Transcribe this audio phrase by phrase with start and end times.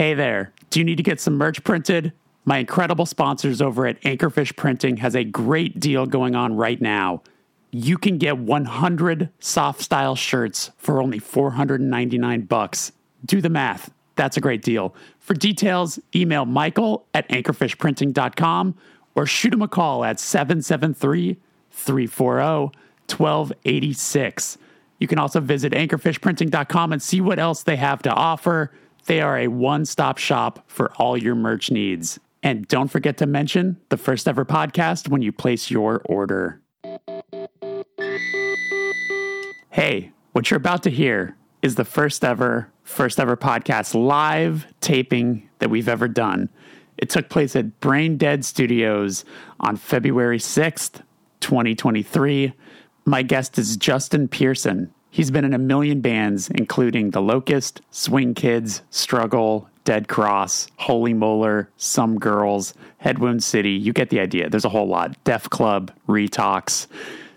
[0.00, 0.54] Hey there.
[0.70, 2.14] Do you need to get some merch printed?
[2.46, 7.22] My incredible sponsors over at Anchorfish Printing has a great deal going on right now.
[7.70, 12.92] You can get 100 soft style shirts for only 499 bucks.
[13.26, 13.92] Do the math.
[14.16, 14.94] That's a great deal.
[15.18, 18.74] For details, email Michael at anchorfishprinting.com
[19.14, 21.36] or shoot him a call at 773
[21.72, 22.74] 340
[23.18, 24.56] 1286.
[24.98, 28.72] You can also visit anchorfishprinting.com and see what else they have to offer.
[29.06, 32.18] They are a one stop shop for all your merch needs.
[32.42, 36.60] And don't forget to mention the first ever podcast when you place your order.
[39.70, 45.48] Hey, what you're about to hear is the first ever, first ever podcast live taping
[45.58, 46.48] that we've ever done.
[46.96, 49.24] It took place at Brain Dead Studios
[49.58, 51.02] on February 6th,
[51.40, 52.52] 2023.
[53.04, 54.92] My guest is Justin Pearson.
[55.10, 61.12] He's been in a million bands, including The Locust, Swing Kids, Struggle, Dead Cross, Holy
[61.12, 63.72] Molar, Some Girls, Headwound City.
[63.72, 64.48] You get the idea.
[64.48, 65.22] There's a whole lot.
[65.24, 66.86] Deaf Club, Retox,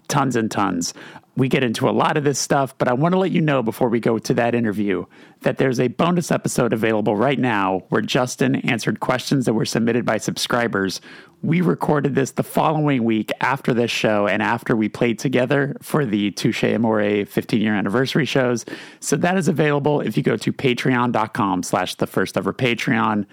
[0.08, 0.94] tons and tons.
[1.36, 3.64] We get into a lot of this stuff, but I want to let you know
[3.64, 5.06] before we go to that interview
[5.42, 10.06] that there's a bonus episode available right now where Justin answered questions that were submitted
[10.06, 11.02] by subscribers.
[11.42, 16.06] We recorded this the following week after this show and after we played together for
[16.06, 18.64] the Touche Amore 15 year anniversary shows.
[19.00, 23.26] So that is available if you go to patreon.com slash the first ever Patreon.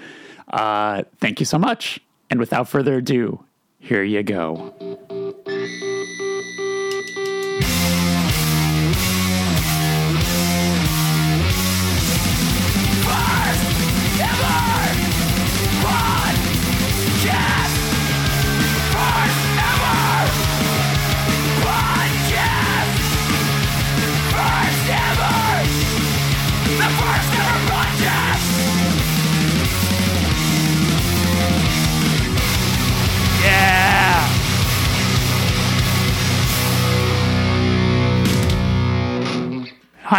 [0.49, 2.01] Uh, thank you so much.
[2.31, 3.45] And without further ado,
[3.79, 5.09] here you go.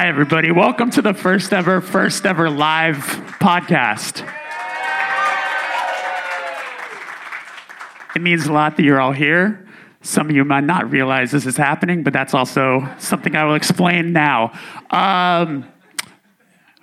[0.02, 0.50] Hi, everybody.
[0.50, 2.96] Welcome to the first ever, first ever live
[3.40, 4.28] podcast.
[8.16, 9.70] It means a lot that you're all here.
[10.02, 13.54] Some of you might not realize this is happening, but that's also something I will
[13.54, 14.54] explain now.
[14.90, 15.72] Um,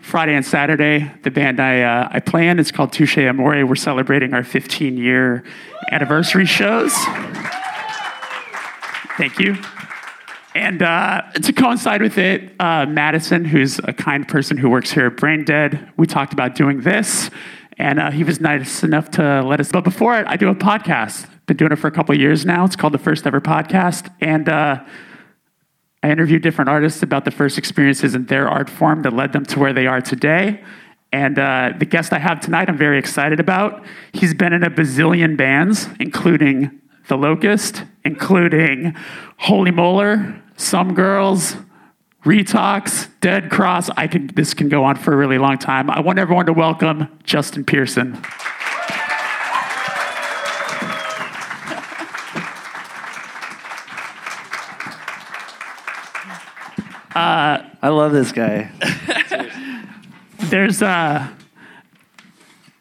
[0.01, 3.67] Friday and Saturday, the band I, uh, I play in is called Touche Amore.
[3.67, 5.43] We're celebrating our 15 year
[5.91, 6.95] anniversary shows.
[9.17, 9.57] Thank you.
[10.59, 15.07] And uh, to coincide with it, uh, Madison, who's a kind person who works here
[15.07, 17.31] at Brain Dead, we talked about doing this,
[17.79, 19.71] and uh, he was nice enough to let us.
[19.71, 21.29] But before it, I do a podcast.
[21.47, 22.65] Been doing it for a couple years now.
[22.65, 24.83] It's called the First Ever Podcast, and uh,
[26.03, 29.47] I interview different artists about the first experiences in their art form that led them
[29.47, 30.61] to where they are today.
[31.13, 33.85] And uh, the guest I have tonight, I'm very excited about.
[34.13, 38.97] He's been in a bazillion bands, including The Locust, including
[39.37, 41.57] Holy Molar, Some Girls,
[42.25, 43.89] Retox, Dead Cross.
[43.97, 45.89] I can, this can go on for a really long time.
[45.89, 48.23] I want everyone to welcome Justin Pearson.
[57.89, 58.71] I love this guy.
[60.41, 61.29] there's uh,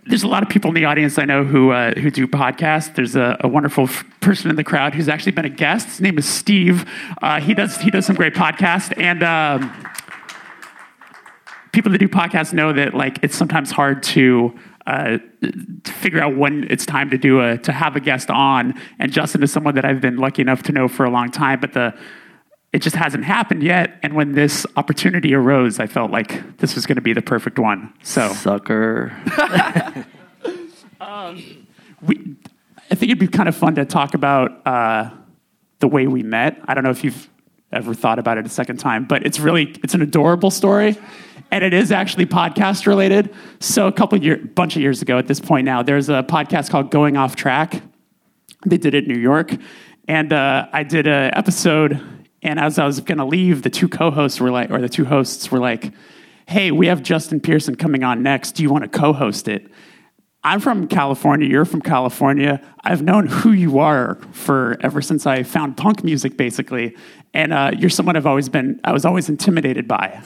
[0.08, 2.94] there's a lot of people in the audience I know who uh, who do podcasts.
[2.96, 5.88] There's a, a wonderful f- person in the crowd who's actually been a guest.
[5.88, 6.86] His name is Steve.
[7.22, 9.92] Uh, he does he does some great podcasts, and um,
[11.74, 14.58] people that do podcasts know that like it's sometimes hard to.
[14.86, 15.18] Uh,
[15.84, 19.44] figure out when it's time to do a to have a guest on, and Justin
[19.44, 21.94] is someone that I've been lucky enough to know for a long time, but the
[22.74, 24.00] it just hasn't happened yet.
[24.04, 27.58] And when this opportunity arose, I felt like this was going to be the perfect
[27.60, 27.94] one.
[28.04, 29.16] So Sucker.
[32.02, 32.36] we,
[32.90, 35.10] I think it'd be kind of fun to talk about uh,
[35.80, 36.60] the way we met.
[36.66, 37.30] I don't know if you've
[37.72, 40.98] ever thought about it a second time, but it's really it's an adorable story,
[41.52, 43.34] and it is actually podcast related.
[43.60, 46.70] So a couple year, bunch of years ago, at this point now, there's a podcast
[46.70, 47.82] called Going Off Track.
[48.66, 49.54] They did it in New York,
[50.08, 52.17] and uh, I did an episode.
[52.44, 55.06] And as I was going to leave, the two co-hosts were like, or the two
[55.06, 55.92] hosts were like,
[56.48, 58.54] "Hey, we have Justin Pearson coming on next.
[58.54, 59.72] Do you want to co-host it?"
[60.44, 61.48] I'm from California.
[61.48, 62.62] You're from California.
[62.86, 66.96] I've known who you are for ever since I found punk music, basically.
[67.34, 68.80] And uh, you're someone I've always been.
[68.84, 70.22] I was always intimidated by.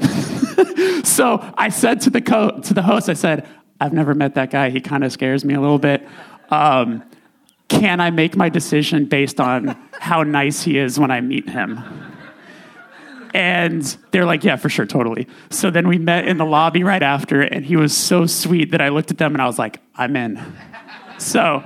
[1.04, 3.46] so I said to the co- to the host, I said,
[3.80, 4.70] "I've never met that guy.
[4.70, 6.06] He kind of scares me a little bit.
[6.48, 7.02] Um,
[7.68, 11.80] can I make my decision based on how nice he is when I meet him?"
[13.34, 13.82] And
[14.12, 15.26] they're like, yeah, for sure, totally.
[15.50, 18.80] So then we met in the lobby right after, and he was so sweet that
[18.80, 20.40] I looked at them and I was like, I'm in.
[21.18, 21.62] So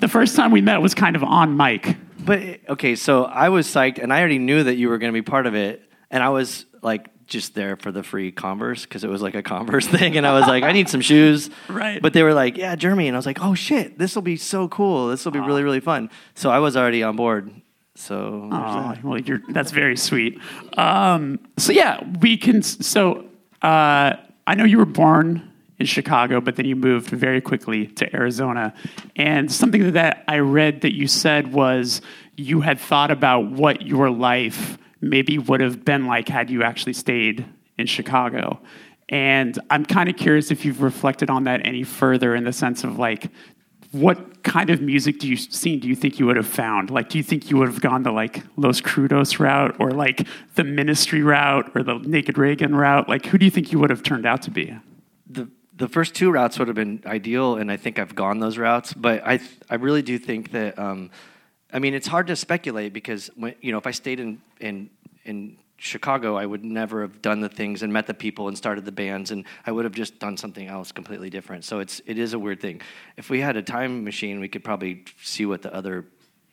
[0.00, 1.96] the first time we met was kind of on mic.
[2.18, 5.16] But okay, so I was psyched, and I already knew that you were going to
[5.16, 9.04] be part of it, and I was like just there for the free Converse because
[9.04, 11.50] it was like a Converse thing, and I was like, I need some shoes.
[11.68, 12.00] Right.
[12.02, 14.36] But they were like, Yeah, Jeremy, and I was like, Oh shit, this will be
[14.36, 15.08] so cool.
[15.08, 16.10] This will be really really fun.
[16.34, 17.50] So I was already on board.
[17.94, 19.04] So there's Oh, that.
[19.04, 20.38] well, you're, that's very sweet.
[20.78, 22.62] Um, so yeah, we can.
[22.62, 23.26] So
[23.62, 24.14] uh,
[24.46, 28.72] I know you were born in Chicago, but then you moved very quickly to Arizona.
[29.16, 32.00] And something that I read that you said was
[32.36, 36.94] you had thought about what your life maybe would have been like had you actually
[36.94, 37.44] stayed
[37.76, 38.60] in Chicago.
[39.08, 42.84] And I'm kind of curious if you've reflected on that any further in the sense
[42.84, 43.26] of like,
[43.90, 46.90] what kind of music do you scene do you think you would have found?
[46.90, 50.26] Like, do you think you would have gone the like Los Crudos route, or like
[50.54, 53.06] the Ministry route, or the Naked Raygun route?
[53.06, 54.74] Like, who do you think you would have turned out to be?
[55.32, 58.58] the the first two routes would have been ideal, and I think I've gone those
[58.58, 58.92] routes.
[58.92, 59.40] But I
[59.70, 61.10] I really do think that um,
[61.72, 64.90] I mean it's hard to speculate because when, you know if I stayed in in
[65.24, 68.84] in Chicago, I would never have done the things and met the people and started
[68.84, 71.64] the bands, and I would have just done something else completely different.
[71.64, 72.80] So it's it is a weird thing.
[73.16, 76.04] If we had a time machine, we could probably see what the other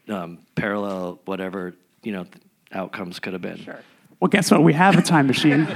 [0.07, 2.25] um, parallel whatever you know
[2.71, 3.57] outcomes could have been.
[3.57, 3.81] Sure.
[4.19, 4.63] Well, guess what?
[4.63, 5.68] We have a time machine.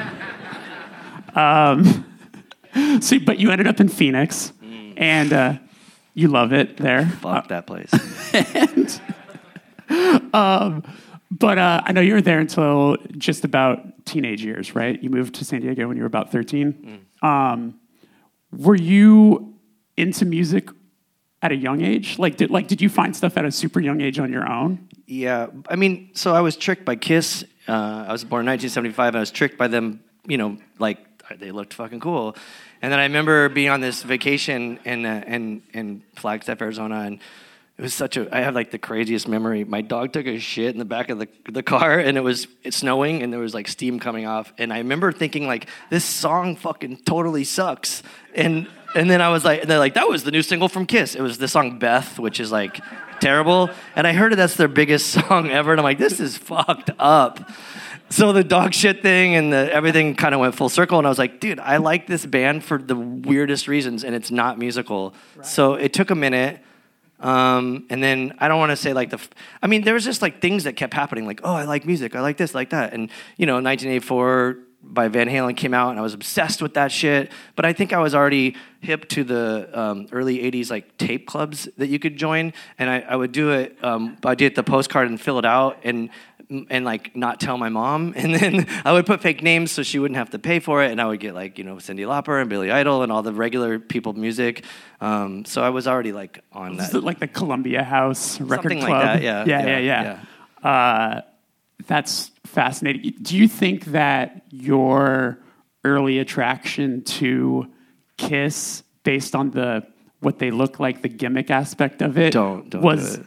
[1.35, 2.05] um,
[3.01, 4.51] see, but you ended up in Phoenix,
[4.97, 5.57] and uh,
[6.15, 7.05] you love it there.
[7.05, 7.91] Fuck that place.
[11.39, 15.01] But uh, I know you were there until just about teenage years, right?
[15.01, 17.07] You moved to San Diego when you were about 13.
[17.23, 17.79] Um,
[18.51, 19.55] were you
[19.97, 20.69] into music
[21.41, 22.19] at a young age?
[22.19, 24.87] Like did, like, did you find stuff at a super young age on your own?
[25.07, 27.43] Yeah, I mean, so I was tricked by Kiss.
[27.67, 30.03] Uh, I was born in 1975, and I was tricked by them.
[30.27, 30.99] You know, like
[31.39, 32.35] they looked fucking cool.
[32.81, 37.19] And then I remember being on this vacation in uh, in in Flagstaff, Arizona, and
[37.77, 38.35] it was such a.
[38.35, 39.63] I have like the craziest memory.
[39.63, 42.47] My dog took a shit in the back of the the car, and it was
[42.63, 44.53] it's snowing, and there was like steam coming off.
[44.59, 48.03] And I remember thinking like, this song fucking totally sucks.
[48.35, 50.85] And and then I was like, and they're like, that was the new single from
[50.85, 51.15] Kiss.
[51.15, 52.79] It was the song Beth, which is like
[53.19, 53.71] terrible.
[53.95, 56.91] And I heard it that's their biggest song ever, and I'm like, this is fucked
[56.99, 57.49] up.
[58.09, 61.09] So the dog shit thing and the, everything kind of went full circle, and I
[61.09, 65.15] was like, dude, I like this band for the weirdest reasons, and it's not musical.
[65.41, 66.59] So it took a minute.
[67.23, 69.19] Um, and then I don't want to say like the,
[69.61, 72.15] I mean, there was just like things that kept happening, like, oh, I like music,
[72.15, 72.93] I like this, like that.
[72.93, 76.91] And, you know, 1984 by Van Halen came out and I was obsessed with that
[76.91, 77.31] shit.
[77.55, 81.69] But I think I was already hip to the um, early 80s like tape clubs
[81.77, 82.51] that you could join.
[82.77, 85.79] And I, I would do it, um, I'd get the postcard and fill it out
[85.83, 86.09] and,
[86.49, 88.13] and like not tell my mom.
[88.23, 90.91] And then I would put fake names so she wouldn't have to pay for it.
[90.91, 93.33] And I would get like, you know, Cyndi Lauper and Billy Idol and all the
[93.33, 94.63] regular people music.
[95.01, 96.93] Um, so I was already like on that.
[97.03, 99.03] like the Columbia House record Something like club?
[99.03, 100.19] that, yeah, yeah, yeah, yeah,
[100.63, 100.69] yeah.
[100.69, 101.21] Uh,
[101.87, 103.13] that's fascinating.
[103.21, 105.39] Do you think that your
[105.83, 107.67] early attraction to
[108.17, 109.85] Kiss, based on the
[110.19, 113.25] what they look like, the gimmick aspect of it, Don't- don't do was it.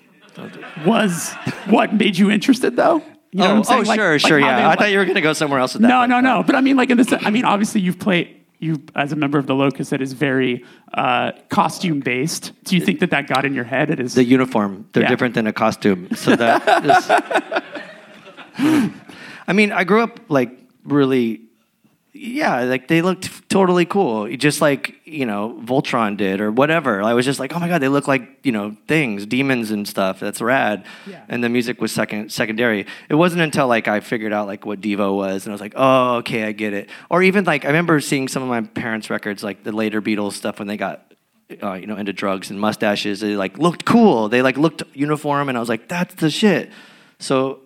[0.87, 1.33] Was
[1.69, 3.03] what made you interested, though?
[3.33, 3.81] You know what oh, I'm saying?
[3.85, 4.57] oh, Like- sure, like sure, yeah.
[4.57, 5.89] they, I like- thought you were going to go somewhere else with that.
[5.89, 6.43] no, no, no.
[6.43, 8.33] But I mean, like in this, I mean, obviously you've played.
[8.59, 12.53] You, as a member of the Locust, that is very uh, costume based.
[12.65, 13.91] Do you think that that got in your head?
[13.91, 14.15] It is.
[14.15, 15.11] The uniform, they're Yeah.
[15.11, 16.09] different than a costume.
[16.15, 17.11] So that is.
[19.47, 21.43] I mean, I grew up like really,
[22.19, 27.03] yeah, like they looked totally cool, just like you know Voltron did or whatever.
[27.03, 29.87] I was just like, oh my god, they look like you know things, demons and
[29.87, 30.21] stuff.
[30.21, 30.85] That's rad.
[31.07, 31.25] Yeah.
[31.29, 32.87] And the music was second secondary.
[33.09, 35.75] It wasn't until like I figured out like what Devo was, and I was like,
[35.77, 36.91] oh, okay, I get it.
[37.11, 40.33] Or even like I remember seeing some of my parents' records, like the later Beatles
[40.33, 41.13] stuff, when they got
[41.63, 43.21] uh, you know into drugs and mustaches.
[43.21, 44.29] They like looked cool.
[44.29, 46.71] They like looked uniform, and I was like, that's the shit.
[47.19, 47.61] So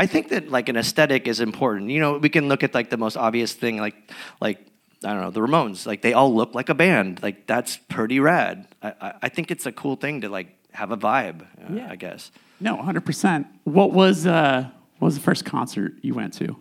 [0.00, 1.90] I think that like an aesthetic is important.
[1.90, 3.96] You know, we can look at like the most obvious thing, like
[4.40, 4.58] like
[5.04, 5.86] I don't know, the Ramones.
[5.86, 7.22] Like they all look like a band.
[7.22, 8.66] Like that's pretty rad.
[8.82, 11.42] I, I, I think it's a cool thing to like have a vibe.
[11.42, 11.88] Uh, Yeah.
[11.90, 12.30] I guess.
[12.60, 13.46] no, hundred percent.
[13.64, 16.56] What was uh, what was the first concert you went to?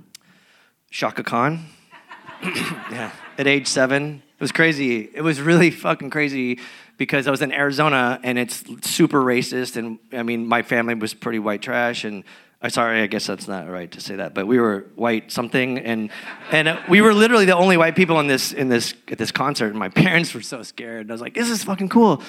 [0.91, 1.65] Chaka Khan.
[2.91, 5.10] yeah, at age seven, it was crazy.
[5.13, 6.60] It was really fucking crazy
[6.98, 9.77] because I was in Arizona and it's super racist.
[9.77, 12.03] And I mean, my family was pretty white trash.
[12.03, 12.24] And
[12.62, 15.80] I'm sorry, I guess that's not right to say that, but we were white something,
[15.80, 16.10] and
[16.51, 19.68] and we were literally the only white people in this in this at this concert.
[19.68, 21.01] And my parents were so scared.
[21.01, 22.22] And I was like, this is fucking cool.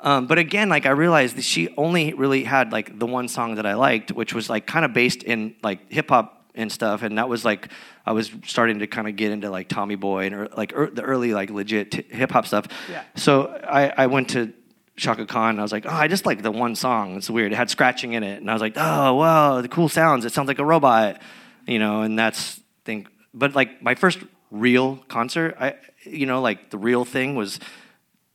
[0.00, 3.54] Um, but again, like I realized that she only really had like the one song
[3.54, 7.02] that I liked, which was like kind of based in like hip hop and stuff,
[7.02, 7.68] and that was like
[8.04, 10.90] I was starting to kind of get into like Tommy Boy and er, like er,
[10.92, 12.66] the early like legit t- hip hop stuff.
[12.90, 13.04] Yeah.
[13.16, 14.52] So I, I went to
[14.98, 15.50] Chaka Khan.
[15.50, 17.16] And I was like, oh, I just like the one song.
[17.16, 17.52] It's weird.
[17.52, 20.24] It had scratching in it, and I was like, oh, wow, the cool sounds.
[20.24, 21.20] It sounds like a robot,
[21.66, 22.02] you know.
[22.02, 23.08] And that's think.
[23.32, 24.18] But like my first
[24.50, 25.74] real concert, I,
[26.04, 27.60] you know, like the real thing was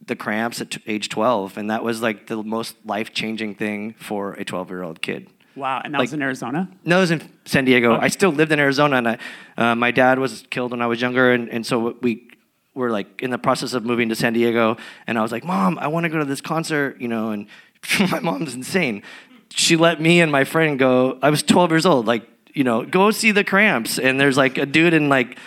[0.05, 3.93] the Cramps at t- age 12, and that was like the most life changing thing
[3.93, 5.27] for a 12 year old kid.
[5.55, 6.67] Wow, and that was in Arizona.
[6.83, 7.93] No, it was in San Diego.
[7.93, 8.05] Okay.
[8.05, 9.17] I still lived in Arizona, and I,
[9.57, 12.27] uh, my dad was killed when I was younger, and, and so we
[12.75, 14.77] were like in the process of moving to San Diego,
[15.07, 17.47] and I was like, "Mom, I want to go to this concert," you know, and
[18.11, 19.03] my mom's insane.
[19.49, 21.19] She let me and my friend go.
[21.21, 24.57] I was 12 years old, like you know, go see the Cramps, and there's like
[24.57, 25.37] a dude in like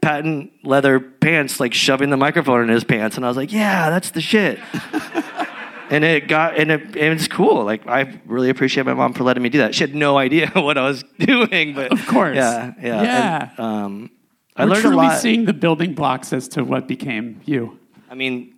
[0.00, 3.90] patent leather pants, like shoving the microphone in his pants, and I was like, "Yeah,
[3.90, 4.58] that's the shit."
[5.90, 7.64] and it got and it, and it's cool.
[7.64, 9.74] Like I really appreciate my mom for letting me do that.
[9.74, 12.36] She had no idea what I was doing, but Of course.
[12.36, 13.50] yeah, yeah, Yeah.
[13.50, 14.10] And, um,
[14.60, 15.20] I We're learned a lot.
[15.20, 17.78] seeing the building blocks as to what became you.
[18.10, 18.54] I mean,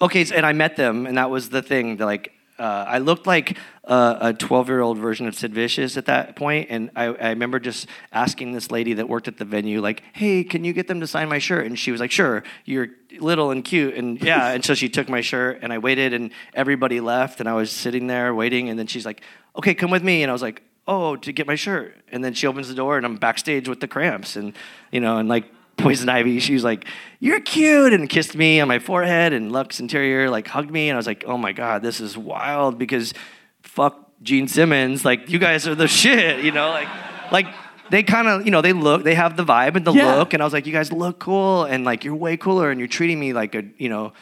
[0.00, 1.96] okay, so, and I met them, and that was the thing.
[1.96, 5.96] That like, uh, I looked like uh, a 12 year old version of Sid Vicious
[5.96, 9.44] at that point, and I, I remember just asking this lady that worked at the
[9.44, 12.12] venue, like, "Hey, can you get them to sign my shirt?" And she was like,
[12.12, 12.88] "Sure, you're
[13.18, 16.30] little and cute," and yeah, and so she took my shirt, and I waited, and
[16.54, 19.20] everybody left, and I was sitting there waiting, and then she's like,
[19.56, 20.62] "Okay, come with me," and I was like.
[20.86, 23.80] Oh, to get my shirt, and then she opens the door, and I'm backstage with
[23.80, 24.52] the Cramps, and
[24.92, 25.46] you know, and like
[25.78, 26.86] Poison Ivy, she was like,
[27.20, 30.96] "You're cute," and kissed me on my forehead, and Lux Interior like hugged me, and
[30.96, 33.14] I was like, "Oh my god, this is wild!" Because
[33.62, 36.88] fuck Gene Simmons, like you guys are the shit, you know, like
[37.32, 37.46] like
[37.90, 40.16] they kind of you know they look, they have the vibe and the Yeah.
[40.16, 42.78] look, and I was like, "You guys look cool," and like you're way cooler, and
[42.78, 44.12] you're treating me like a you know.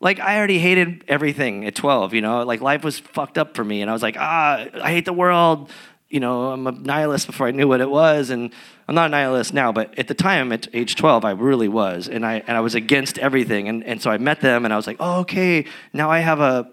[0.00, 3.64] Like I already hated everything at 12, you know, like life was fucked up for
[3.64, 5.70] me, and I was like, ah, I hate the world,
[6.14, 8.52] you know, I'm a nihilist before I knew what it was, and
[8.86, 12.06] I'm not a nihilist now, but at the time, at age 12, I really was,
[12.06, 14.76] and I and I was against everything, and and so I met them, and I
[14.76, 16.70] was like, oh, okay, now I have a,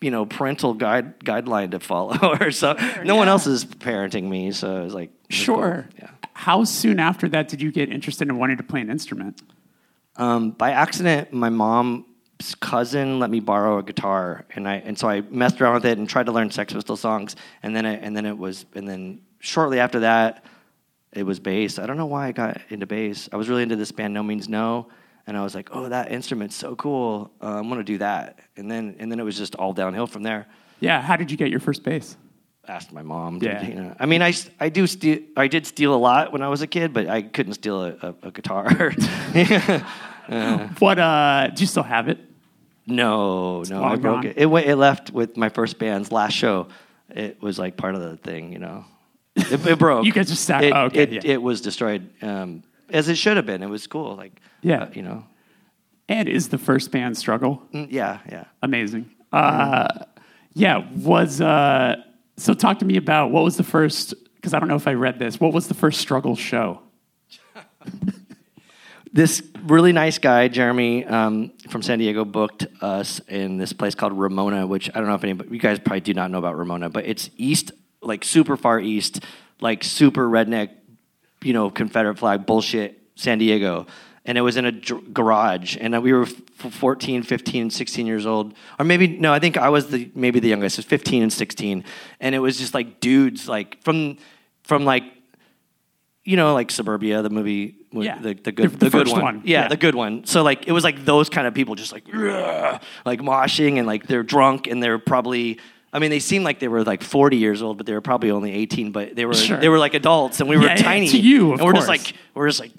[0.00, 2.76] you know, parental guide guideline to follow, or so.
[3.02, 5.56] No one else is parenting me, so I was like, was cool.
[5.56, 5.88] Sure.
[5.98, 6.10] yeah.
[6.34, 9.42] How soon after that did you get interested in wanting to play an instrument?
[10.14, 12.04] Um, by accident, my mom's
[12.60, 15.98] cousin let me borrow a guitar, and I and so I messed around with it
[15.98, 18.88] and tried to learn Sex Pistols songs, and then I, and then it was and
[18.88, 20.44] then shortly after that,
[21.12, 21.78] it was bass.
[21.78, 23.28] I don't know why I got into bass.
[23.32, 24.88] I was really into this band, No Means No,
[25.26, 27.32] and I was like, oh, that instrument's so cool.
[27.42, 30.22] Uh, I'm gonna do that, and then and then it was just all downhill from
[30.22, 30.46] there.
[30.80, 31.00] Yeah.
[31.00, 32.16] How did you get your first bass?
[32.68, 33.38] Asked my mom.
[33.40, 33.64] Yeah.
[33.64, 35.20] You know, I mean, I, I do steal.
[35.36, 37.92] I did steal a lot when I was a kid, but I couldn't steal a,
[38.02, 38.92] a, a guitar.
[40.78, 40.98] What?
[40.98, 42.18] Uh, do you still have it?
[42.86, 44.26] No, no, I broke gone.
[44.26, 44.38] it.
[44.38, 46.68] It, went, it left with my first band's last show.
[47.10, 48.84] It was like part of the thing, you know.
[49.34, 50.04] It, it broke.
[50.06, 51.20] You guys just sat- It, oh, okay, it, yeah.
[51.24, 53.62] it was destroyed, um, as it should have been.
[53.62, 54.84] It was cool, like Yeah.
[54.84, 55.24] uh, you know.
[56.08, 57.60] And is the first band struggle?
[57.74, 58.44] Mm, Yeah, yeah.
[58.62, 59.10] Amazing.
[59.32, 59.88] Uh,
[60.52, 60.86] yeah.
[60.96, 61.96] Was uh,
[62.36, 62.54] so?
[62.54, 64.14] Talk to me about what was the first?
[64.36, 65.40] Because I don't know if I read this.
[65.40, 66.80] What was the first struggle show?
[69.16, 74.12] This really nice guy, Jeremy um, from San Diego, booked us in this place called
[74.12, 76.90] Ramona, which I don't know if anybody, you guys probably do not know about Ramona,
[76.90, 79.24] but it's east, like super far east,
[79.58, 80.68] like super redneck,
[81.42, 83.86] you know, Confederate flag bullshit, San Diego.
[84.26, 86.34] And it was in a dr- garage, and we were f-
[86.74, 90.48] 14, 15, 16 years old, or maybe no, I think I was the maybe the
[90.48, 91.84] youngest, was 15 and 16,
[92.20, 94.18] and it was just like dudes, like from
[94.62, 95.04] from like
[96.26, 98.18] you know, like Suburbia, the movie, Yeah.
[98.18, 99.22] the, the good, The- the, the good one.
[99.22, 99.42] one.
[99.44, 99.68] Yeah, Yeah.
[99.68, 100.24] the good one.
[100.26, 102.06] So like, it was like those kind of people, just like,
[103.04, 105.58] like moshing and like they're drunk and they're probably.
[105.92, 108.30] I mean, they seemed like they were like 40 years old, but they were probably
[108.30, 108.92] only 18.
[108.92, 109.56] But they were Sure.
[109.56, 111.08] they were like adults, and we were Yeah, tiny.
[111.08, 112.72] to you, and we're just like we're just like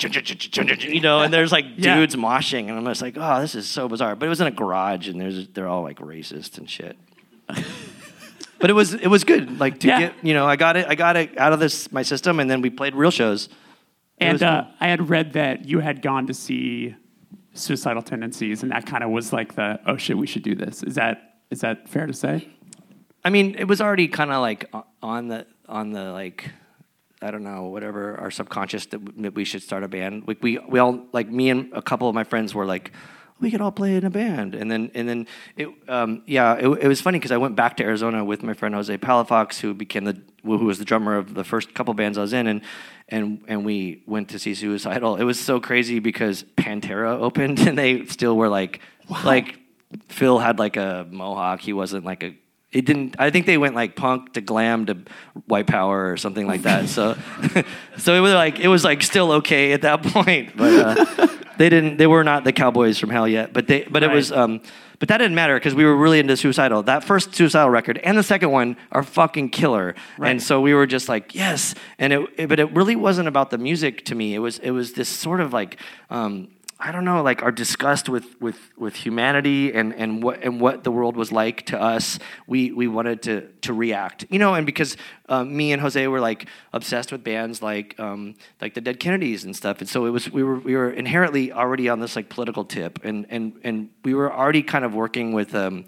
[0.83, 1.95] you know, and there's like Yeah.
[1.95, 4.15] dudes moshing, and I'm just like, oh, this is so bizarre.
[4.15, 6.95] But it was in a garage, and there's they're all like racist and shit.
[8.59, 9.99] but it was it was good, like to Yeah.
[9.99, 12.47] get you know, I got it I got it out of this my system, and
[12.49, 13.49] then we played real shows.
[14.19, 14.65] And uh.
[14.79, 16.95] I had read that you had gone to see
[17.53, 20.83] suicidal tendencies, and that kind of was like the oh shit, we should do this.
[20.83, 22.49] Is that is that fair to say?
[23.23, 24.71] I mean, it was already kind of like
[25.01, 26.49] on the on the like
[27.21, 30.27] I don't know whatever our subconscious that we should start a band.
[30.27, 32.91] Like we we all like me and a couple of my friends were like
[33.39, 36.67] we could all play in a band, and then and then it um, yeah it,
[36.67, 39.73] it was funny because I went back to Arizona with my friend Jose Palafox who
[39.73, 42.61] became the who was the drummer of the first couple bands I was in and.
[43.09, 45.15] And, and we went to see Suicidal.
[45.15, 48.81] It was so crazy because Pantera opened and they still were like
[49.23, 49.57] like
[50.09, 51.61] Phil had like a mohawk.
[51.61, 52.35] He wasn't like a
[52.71, 53.15] it didn't.
[53.17, 54.97] I think they went like punk to glam to
[55.45, 56.89] white power or something like that.
[56.89, 57.17] So,
[57.97, 61.27] so it was like it was like still okay at that point, but uh,
[61.57, 61.97] they didn't.
[61.97, 63.53] They were not the Cowboys from hell yet.
[63.53, 63.83] But they.
[63.83, 64.31] But it was.
[64.31, 64.61] Um,
[64.99, 66.81] but that didn't matter because we were really into suicidal.
[66.83, 69.93] That first suicidal record and the second one are fucking killer.
[70.17, 70.31] Right.
[70.31, 71.75] And so we were just like yes.
[71.99, 74.33] And it, it- but it really wasn't about the music to me.
[74.33, 75.77] It was it was this sort of like.
[76.09, 76.47] Um,
[76.79, 80.83] I don't know, like our disgust with with with humanity and and what and what
[80.83, 82.19] the world was like to us.
[82.45, 84.95] We we wanted to to react, you know, and because
[85.27, 89.43] um, me and Jose were like obsessed with bands like um, like the Dead Kennedys
[89.43, 92.29] and stuff, and so it was we were we were inherently already on this like
[92.29, 95.55] political tip, and and and we were already kind of working with.
[95.55, 95.85] Um,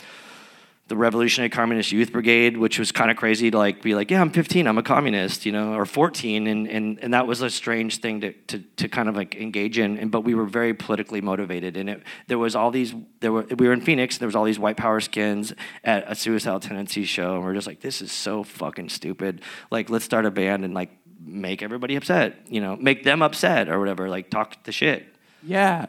[0.89, 4.19] the Revolutionary Communist Youth Brigade, which was kind of crazy to like be like, yeah,
[4.19, 7.49] I'm 15, I'm a communist, you know, or 14, and and and that was a
[7.49, 9.97] strange thing to to, to kind of like engage in.
[9.97, 13.43] And but we were very politically motivated, and it there was all these there were
[13.57, 15.53] we were in Phoenix, and there was all these white power skins
[15.83, 19.41] at a suicidal tendency show, and we are just like, this is so fucking stupid.
[19.71, 20.89] Like, let's start a band and like
[21.23, 25.05] make everybody upset, you know, make them upset or whatever, like talk the shit.
[25.43, 25.85] Yeah.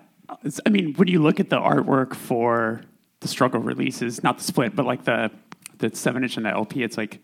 [0.64, 2.82] I mean, when you look at the artwork for
[3.20, 5.30] the struggle releases, not the split, but like the
[5.78, 7.20] the seven inch and the LP, it's like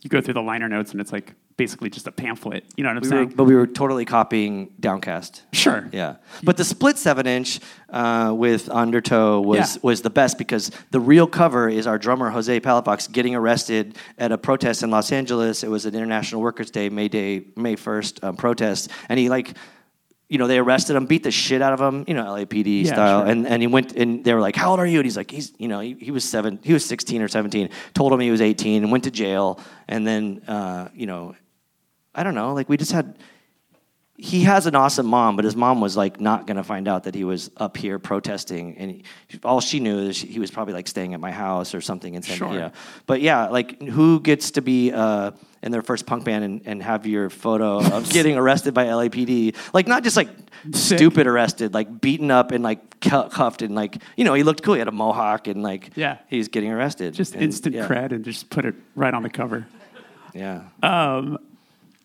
[0.00, 2.64] you go through the liner notes and it's like basically just a pamphlet.
[2.76, 3.32] You know what I'm We were, saying?
[3.36, 5.42] but we were totally copying Downcast.
[5.52, 5.88] sure.
[5.92, 9.80] Yeah, but the split seven inch uh, with Undertow was Yeah.
[9.82, 14.32] was the best because the real cover is our drummer Jose Palafox getting arrested at
[14.32, 15.62] a protest in Los Angeles.
[15.62, 19.54] It was an International Workers' Day, May Day, May first um, protest, and he like.
[20.30, 22.92] You know, they arrested him, beat the shit out of him, you know, LAPD Yeah,
[22.92, 23.20] style.
[23.22, 23.30] sure.
[23.30, 24.98] And, and he went, and they were like, How old are you?
[25.00, 27.68] And he's like, He's, you know, he, he was seven, he was 16 or 17,
[27.94, 29.58] told him he was 18, and went to jail.
[29.88, 31.34] And then, uh, you know,
[32.14, 33.18] I don't know, like we just had,
[34.22, 37.14] he has an awesome mom, but his mom was like not gonna find out that
[37.14, 39.02] he was up here protesting, and he,
[39.44, 42.14] all she knew is he was probably like staying at my house or something.
[42.16, 42.52] And Sure.
[42.52, 42.72] you know.
[43.06, 45.30] But yeah, like who gets to be uh,
[45.62, 49.56] in their first punk band and, and have your photo of getting arrested by LAPD?
[49.72, 50.28] Like not just like
[50.72, 50.98] Sick.
[50.98, 54.74] stupid arrested, like beaten up and like cuffed and like you know he looked cool.
[54.74, 56.18] He had a mohawk and like Yeah.
[56.28, 57.14] he's getting arrested.
[57.14, 59.66] Just And, instant yeah, cred and just put it right on the cover.
[60.34, 60.64] Yeah.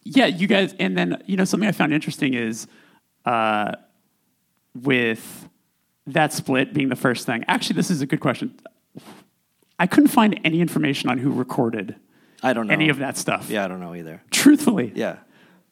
[0.06, 2.68] Yeah, you guys, and then you know something I found interesting is
[3.26, 3.74] uh,
[4.76, 5.50] with
[6.08, 7.44] that split being the first thing.
[7.48, 8.54] Actually, this is a good question.
[9.80, 11.96] I couldn't find any information on who recorded
[12.44, 13.50] I don't know any of that stuff.
[13.50, 14.22] Yeah, I don't know either.
[14.32, 14.92] truthfully.
[14.96, 15.18] Yeah.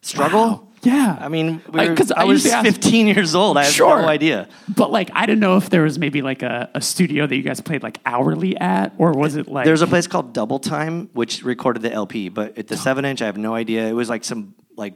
[0.04, 0.40] Struggle.
[0.40, 0.68] Wow.
[0.82, 1.16] Yeah.
[1.18, 1.84] I mean, we I-
[2.16, 3.56] I, was usually ask- 15 years old.
[3.56, 4.02] I have Sure.
[4.02, 4.48] no idea.
[4.68, 7.42] But like, I didn't know if there was maybe like a, a studio that you
[7.42, 11.08] guys played like hourly at, or was it like There's a place called Double Time
[11.14, 13.88] which recorded the LP, but at the seven inch, I have no idea.
[13.88, 14.92] It was like some like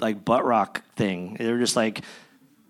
[0.00, 1.36] like butt rock thing.
[1.38, 2.00] They were just like,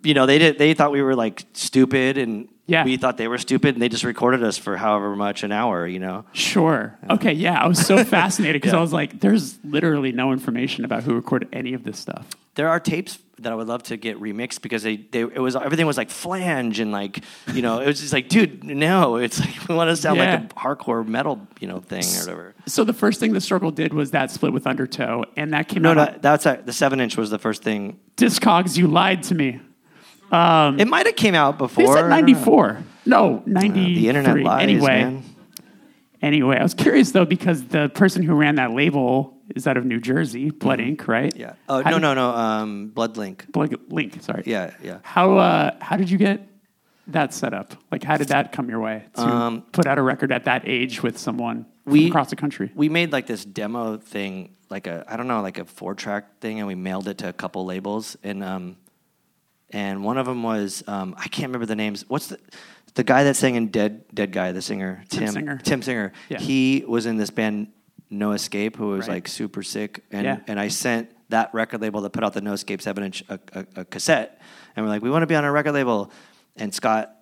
[0.03, 0.59] you know, they did.
[0.59, 2.85] They thought we were like stupid, and Yeah.
[2.85, 5.87] we thought they were stupid, and they just recorded us for however much an hour.
[5.87, 6.99] You know, Sure.
[7.11, 7.33] Okay.
[7.33, 8.79] Yeah, I was so fascinated because Yeah.
[8.79, 12.27] I was like, "There's literally no information about who recorded any of this stuff."
[12.57, 15.55] there are tapes that I would love to get remixed because they, they it was
[15.57, 19.39] everything was like flange and like you know it was just like dude no it's
[19.39, 20.37] like we want to sound Yeah.
[20.41, 22.55] like a hardcore metal you know thing or whatever.
[22.65, 25.83] So the first thing the struggle did was that split with Undertow, and that came
[25.83, 25.97] No, out.
[26.15, 27.99] no, that's a, the seven inch was the first thing.
[28.17, 29.61] Discogs, you lied to me.
[30.33, 31.85] It might have came out before.
[31.87, 32.79] They said '94.
[33.07, 33.81] No, '93.
[33.83, 35.23] Uh, The internet lies, anyway, man.
[36.23, 39.85] anyway, I was curious though because the person who ran that label is out of
[39.85, 41.07] New Jersey, Blood Inc.
[41.07, 41.33] Right?
[41.33, 41.41] Mm-hmm.
[41.41, 41.53] Yeah.
[41.69, 42.31] Oh How no did- no no.
[42.31, 43.51] Um, Blood Link.
[43.53, 44.23] Blood Link.
[44.23, 44.43] Sorry.
[44.47, 44.99] Yeah yeah.
[45.03, 46.47] How uh, how did you get
[47.09, 47.75] that set up?
[47.93, 51.03] Like, how did that come your way to put out a record at that age
[51.05, 52.73] with someone from Um, we- across the country?
[52.75, 56.41] We made like this demo thing, like a I don't know, like a four track
[56.41, 58.77] thing, and we mailed it to a couple labels, and um,
[59.71, 62.05] and one of them was um, I can't remember the names.
[62.09, 62.39] What's the
[62.95, 65.59] the guy that sang in Dead Dead Guy, the singer Tim Singer.
[65.63, 66.13] Tim Singer.
[66.29, 66.39] Yeah.
[66.41, 67.69] He was in this band
[68.09, 69.15] No Escape, who was Right.
[69.17, 70.39] like super sick, and Yeah.
[70.47, 73.39] and I sent that record label that put out the No Escape seven inch a,
[73.53, 74.41] a, a cassette,
[74.77, 76.11] and we're like, we want to be on a record label,
[76.57, 77.13] and Scott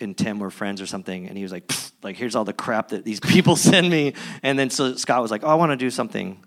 [0.00, 2.52] and Tim were friends or something, and he was like, "Pfft, like here's all the
[2.52, 5.70] crap that these people send me, and then so Scott was like, oh, I want
[5.70, 6.44] to do something.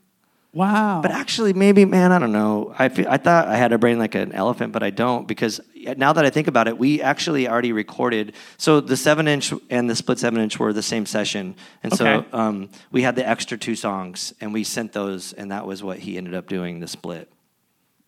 [0.55, 1.01] Wow.
[1.01, 2.73] But actually, maybe, man, I don't know.
[2.79, 5.59] I, feel, I thought I had a brain like an elephant, but I don't because
[5.97, 8.33] now that I think about it, we actually already recorded.
[8.57, 12.23] So the seven inch and the split seven inch were the same session, and so
[12.31, 15.99] um, we had the extra two songs, and we sent those, and that was what
[15.99, 17.29] he ended up doing the split.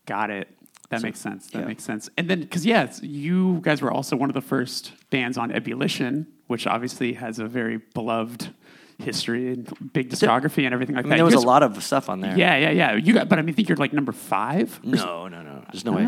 [0.06, 0.48] Got it.
[0.88, 1.50] That makes sense.
[1.50, 1.66] That yeah.
[1.66, 2.08] makes sense.
[2.16, 6.26] And then, because yeah, you guys were also one of the first bands on Ebullition,
[6.46, 8.54] which obviously has a very beloved
[8.98, 11.16] history and big discography and everything like I mean, that.
[11.16, 12.36] there was a lot of stuff on there.
[12.36, 12.94] Yeah, yeah, yeah.
[12.96, 14.80] You got, but I mean, I think you're like number five.
[14.84, 15.64] No, no, no.
[15.72, 16.06] There's no way.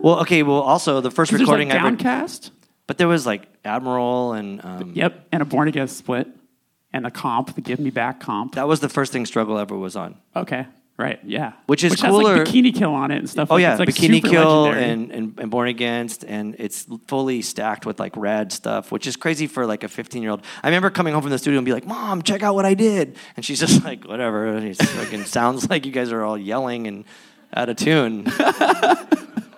[0.00, 0.42] Well, okay.
[0.42, 2.50] Well, also the first There's like recording I re- Downcast.
[2.86, 6.28] but there was like Admiral and um, Yep, and a Born Against split.
[6.92, 8.54] and the comp, the Give Me Back comp.
[8.54, 10.16] That was the first thing Struggle ever was on.
[10.36, 10.66] Okay,
[10.98, 11.52] right, yeah.
[11.66, 13.48] Which is Has, cooler- like, Bikini Kill on it and stuff.
[13.50, 17.40] Oh like, yeah, it's, like, Bikini Kill and, and, and Born Against, and it's fully
[17.42, 20.44] stacked with like rad stuff, which is crazy for like a 15 year old.
[20.62, 22.74] I remember coming home from the studio and be like, "Mom, check out what I
[22.74, 26.86] did," and she's just like, "Whatever." And fucking sounds like you guys are all yelling
[26.86, 27.04] and
[27.54, 28.26] out of tune,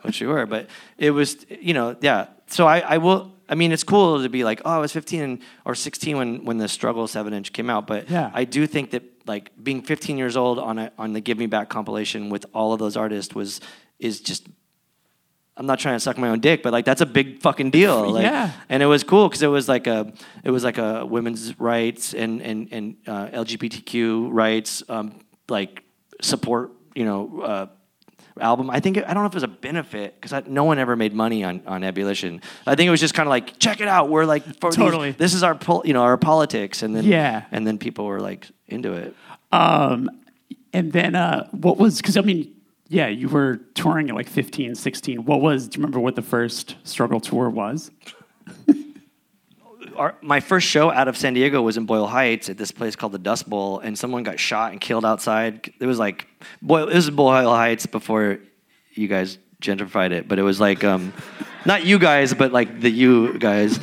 [0.02, 0.46] which you were.
[0.46, 2.26] But it was, you know, yeah.
[2.46, 3.32] So I, I will.
[3.50, 6.58] I mean, it's cool to be like, oh, I was 15 or 16 when, when
[6.58, 7.86] the Struggle 7 inch came out.
[7.88, 8.30] But Yeah.
[8.32, 11.46] I do think that like being 15 years old on a, on the Give Me
[11.46, 13.60] Back compilation with all of those artists was
[13.98, 14.46] is just.
[15.56, 18.12] I'm not trying to suck my own dick, but like that's a big fucking deal.
[18.12, 18.52] Like, Yeah.
[18.70, 20.10] And it was cool because it was like a
[20.44, 25.82] it was like a women's rights and and and uh, LGBTQ rights um, like
[26.22, 26.70] support.
[26.94, 27.40] You know.
[27.42, 27.66] Uh,
[28.40, 28.70] album.
[28.70, 31.12] I think I don't know if it was a benefit because no one ever made
[31.14, 32.40] money on on Ebullition.
[32.66, 34.08] I think it was just kind of like check it out.
[34.10, 35.12] We're like for these- Totally.
[35.12, 37.44] this is our pol- you know our politics, and then Yeah.
[37.52, 39.14] and then people were like into it.
[39.52, 40.10] Um,
[40.72, 42.54] and then uh, what was because I mean,
[42.88, 45.24] yeah, you were touring at like 15, 16.
[45.24, 45.68] What was?
[45.68, 47.90] Do you remember what the first struggle tour was?
[49.96, 52.96] Our, my first show out of San Diego was in Boyle Heights at this place
[52.96, 55.72] called the Dust Bowl, and someone got shot and killed outside.
[55.78, 56.26] It was like
[56.62, 58.38] Boyle, it was Boyle Heights before
[58.92, 61.12] you guys gentrified it, but it was like um,
[61.66, 63.78] not you guys, but like the you guys,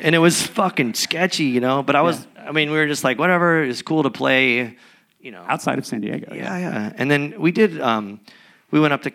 [0.00, 1.82] and it was fucking sketchy, you know.
[1.82, 3.62] But I was, I mean, we were just like whatever.
[3.62, 4.76] It's cool to play,
[5.20, 5.44] you know.
[5.46, 6.34] Outside of San Diego.
[6.34, 6.92] Yeah, yeah.
[6.96, 7.80] And then we did.
[7.80, 8.20] Um,
[8.70, 9.12] we went up to.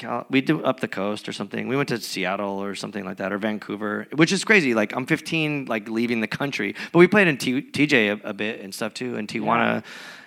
[0.00, 1.68] Cal- we did up the coast or something.
[1.68, 4.74] We went to Seattle or something like that, or Vancouver, which is crazy.
[4.74, 8.32] Like I'm 15, like leaving the country, but we played in T- TJ a, a
[8.32, 9.84] bit and stuff too, in Tijuana,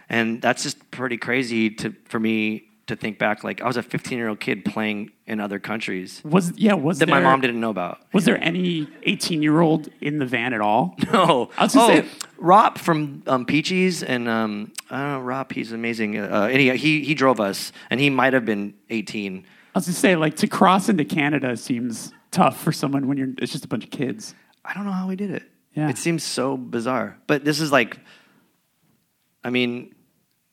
[0.10, 3.44] and that's just pretty crazy to for me to think back.
[3.44, 6.74] Like I was a 15 year old kid playing in other countries Was yeah?
[6.74, 8.00] Was that there, my mom didn't know about.
[8.14, 10.96] Was there any 18 year old in the van at all?
[11.14, 11.50] No.
[11.58, 15.54] I was gonna oh, say- Rop from um, Peaches and um, I don't know, Rop,
[15.54, 16.20] he's amazing.
[16.20, 19.46] Uh, and he, he, he drove us, and he might have been 18.
[19.76, 23.30] I was gonna say like to cross into Canada seems tough for someone when you're
[23.40, 24.36] it's just a bunch of kids.
[24.66, 25.44] I don't know how we did it.
[25.74, 25.90] Yeah.
[25.90, 27.18] It seems so bizarre.
[27.28, 28.00] But this is like,
[29.44, 29.94] I mean,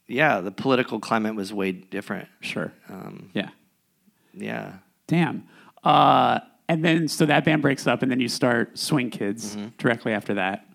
[0.08, 2.28] yeah, the political climate was way different.
[2.40, 2.72] Sure.
[2.88, 3.50] Um, Yeah.
[4.34, 4.74] yeah.
[5.06, 5.46] Damn.
[5.84, 9.68] Uh, and then so that band breaks up, and then you start Swing Kids Mm-hmm.
[9.78, 10.66] directly after that.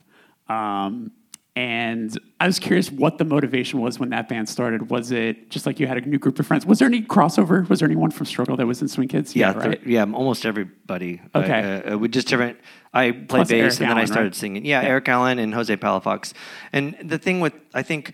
[0.47, 1.11] Um,
[1.55, 4.89] and I was curious what the motivation was when that band started.
[4.89, 6.65] Was it just like you had a new group of friends?
[6.65, 7.67] Was there any crossover?
[7.69, 9.35] Was there anyone from Struggle that was in Swing Kids?
[9.35, 9.71] Yeah, right.
[9.81, 11.21] th- yeah, almost everybody.
[11.33, 11.81] Okay.
[11.85, 12.57] Uh, uh, we just different.
[12.93, 14.35] I played Plus bass Eric and then I started right?
[14.35, 14.65] singing.
[14.65, 14.89] Yeah, Yeah.
[14.89, 16.33] Eric Allen and Jose Palafox.
[16.73, 18.13] And the thing with I think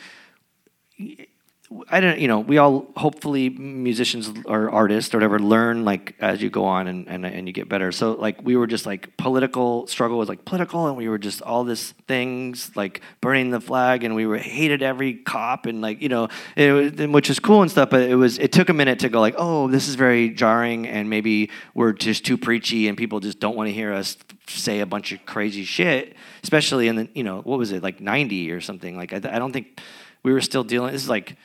[1.89, 6.41] I don't you know we all hopefully musicians or artists or whatever learn like as
[6.41, 7.91] you go on and, and and you get better.
[7.91, 11.41] So like we were just like political struggle was like political and we were just
[11.41, 16.01] all this things like burning the flag and we were hated every cop and like
[16.01, 17.89] you know was, which is cool and stuff.
[17.89, 20.87] But it was it took a minute to go like oh this is very jarring
[20.87, 24.81] and maybe we're just too preachy and people just don't want to hear us say
[24.81, 28.51] a bunch of crazy shit, especially in the you know what was it like ninety
[28.51, 29.79] or something like I, I don't think
[30.23, 30.91] we were still dealing.
[30.91, 31.35] This is like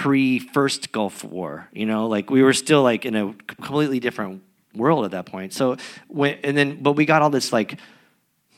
[0.00, 4.42] pre first Gulf War, you know, like we were still like in a completely different
[4.74, 5.52] world at that point.
[5.52, 5.76] So
[6.08, 7.78] when and then but we got all this like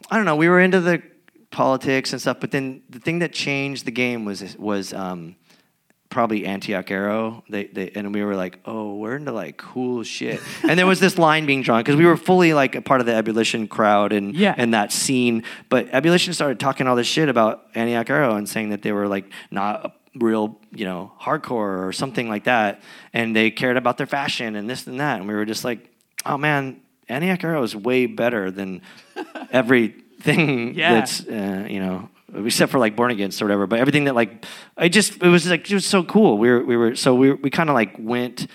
[0.09, 1.03] I don't know, we were into the
[1.51, 5.35] politics and stuff, but then the thing that changed the game was was um
[6.11, 7.43] probably Antioch Arrow.
[7.49, 10.41] They, they and we were like, oh, we're into like cool shit.
[10.69, 13.07] and there was this line being drawn because we were fully like a part of
[13.07, 14.55] the ebullition crowd and Yeah.
[14.57, 15.43] and that scene.
[15.69, 19.09] But ebullition started talking all this shit about Antioch Arrow and saying that they were
[19.09, 22.81] like not real, you know, hardcore or something like that.
[23.13, 25.19] And they cared about their fashion and this and that.
[25.21, 25.91] And we were just like,
[26.27, 28.83] oh man, Antioch Arrow is way better than
[29.51, 30.95] everything Yeah.
[30.95, 32.09] that's uh, you know
[32.47, 34.47] except for like born against or whatever but everything that like
[34.79, 37.33] i just it was like it was so cool we were we were so we
[37.33, 38.47] we kind of like went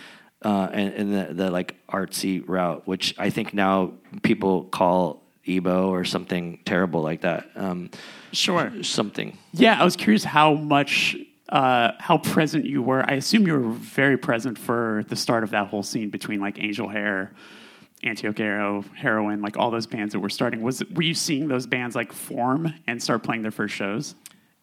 [0.41, 3.91] uh in, in the, the like artsy route which i think now
[4.24, 7.89] people call emo or something terrible like that um
[8.32, 8.72] Sure.
[8.84, 11.15] something Yeah, I was curious how much,
[11.49, 13.03] uh, how present you were.
[13.10, 16.60] I assume you were very present for the start of that whole scene between like
[16.62, 17.31] Angel Hair,
[18.03, 20.62] Antioch Arrow, Heroin, like all those bands that were starting.
[20.62, 24.15] Was were you seeing those bands like form and start playing their first shows?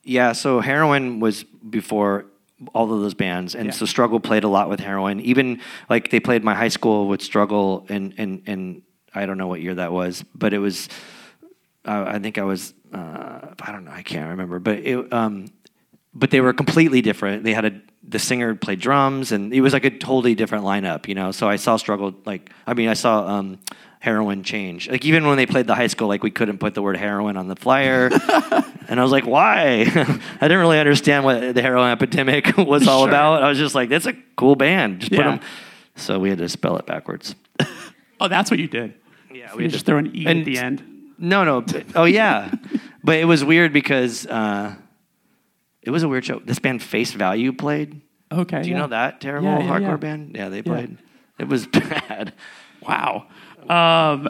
[0.03, 2.27] Yeah, so Heroin was before
[2.75, 3.73] all of those bands, and Yeah.
[3.73, 5.21] so Struggle played a lot with Heroin.
[5.21, 8.83] Even like they played my high school with Struggle, and and and
[9.15, 10.89] I don't know what year that was, but it was.
[11.87, 12.73] Uh, I think I was.
[12.93, 13.91] Uh, I don't know.
[13.91, 15.13] I can't remember, but it.
[15.13, 15.47] Um,
[16.15, 17.45] but they were completely different.
[17.45, 21.09] They had a the singer played drums, and it was like a totally different lineup,
[21.09, 21.33] you know.
[21.33, 23.59] So I saw Struggle like I mean I saw um,
[24.01, 24.89] heroin change.
[24.91, 27.37] Like even when they played the high school, like we couldn't put the word heroin
[27.39, 28.11] on the flyer,
[28.89, 29.81] and I was like, why?
[30.41, 33.09] I didn't really understand what the heroin epidemic was all Sure.
[33.09, 33.43] about.
[33.43, 35.01] I was just like, that's a cool band.
[35.01, 35.41] Just put them.
[35.97, 37.35] So we had to spell it backwards.
[38.21, 38.95] Oh, that's what you did.
[39.33, 40.83] Yeah, You just throw an E and- at the end.
[41.19, 41.61] No, no.
[41.63, 42.53] but- oh, yeah.
[43.03, 44.75] but it was weird because uh,
[45.85, 46.41] it was a weird show.
[46.41, 48.01] This band Face Value played.
[48.33, 48.63] Okay.
[48.63, 48.81] Do you yeah.
[48.81, 49.97] know that terrible Yeah, yeah, hardcore yeah.
[49.97, 50.35] band?
[50.35, 50.99] Yeah, they played.
[51.39, 52.33] It was bad.
[52.87, 53.27] Wow.
[53.69, 54.29] Um,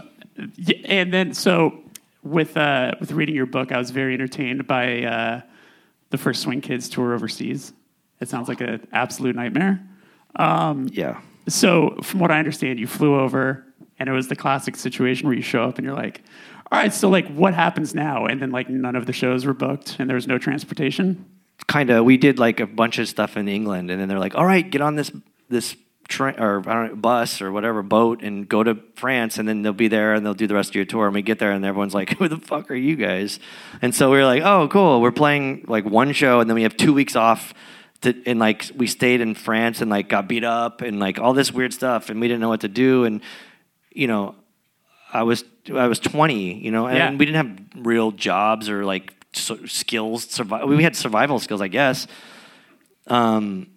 [0.84, 1.80] and then so
[2.22, 5.40] with uh, with reading your book, I was very entertained by uh,
[6.10, 7.72] the first Swing Kids tour overseas.
[8.20, 9.80] It sounds like an absolute nightmare.
[10.92, 11.20] Yeah.
[11.48, 13.64] So from what I understand, you flew over,
[13.98, 16.22] and it was the classic situation where you show up and you're like,
[16.72, 19.54] "All right, so like, what happens now?" And then like none of the shows were
[19.54, 21.24] booked, and there was no transportation.
[21.66, 22.04] Kind of.
[22.04, 24.68] We did like a bunch of stuff in England, and then they're like, "All right,
[24.68, 25.10] get on this
[25.48, 25.76] this
[26.08, 29.62] train or I don't know, bus or whatever boat and go to France, and then
[29.62, 31.52] they'll be there and they'll do the rest of your tour." And we get there,
[31.52, 33.38] and everyone's like, "Who the fuck are you guys?"
[33.80, 35.00] And so we are like, "Oh, cool.
[35.00, 37.54] We're playing like one show, and then we have two weeks off."
[38.02, 41.32] To, and like we stayed in France and like got beat up and like all
[41.32, 43.22] this weird stuff, and we didn't know what to do, and
[43.92, 44.34] you know,
[45.12, 47.10] I was I was 20, you know, and Yeah.
[47.12, 50.24] we didn't have real jobs or like so, skills.
[50.24, 50.68] Survive.
[50.68, 52.06] We had survival skills, I guess.
[53.06, 53.68] Um,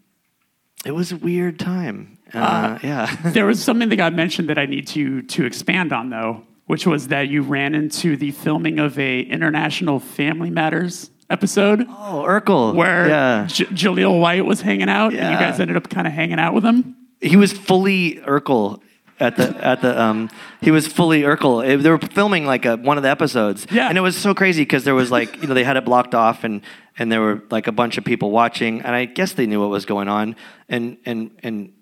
[0.85, 2.17] it was a weird time.
[2.33, 3.13] Uh, yeah.
[3.25, 6.85] there was something that got mentioned that I need to to expand on though, which
[6.85, 12.73] was that you ran into the filming of a International Family Matters episode oh, Urkel.
[12.73, 16.13] where yeah, J- Jaleel White was hanging out, and you guys ended up kind of
[16.13, 16.95] hanging out with him.
[17.19, 18.81] he was fully Urkel
[19.19, 20.29] at the at the um
[20.61, 21.65] he was fully Urkel.
[21.65, 23.65] Eh, They were filming like a, one of the episodes.
[23.71, 23.89] Yeah.
[23.89, 26.13] And it was so crazy because there was like you know they had it blocked
[26.13, 26.61] off and
[26.97, 29.69] and there were like a bunch of people watching and I guess they knew what
[29.69, 30.35] was going on
[30.69, 31.73] and and and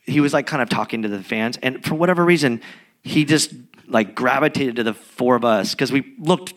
[0.00, 2.60] he was like kind of talking to the fans and for whatever reason
[3.02, 3.52] he just
[3.86, 6.54] like gravitated to the four of us because we looked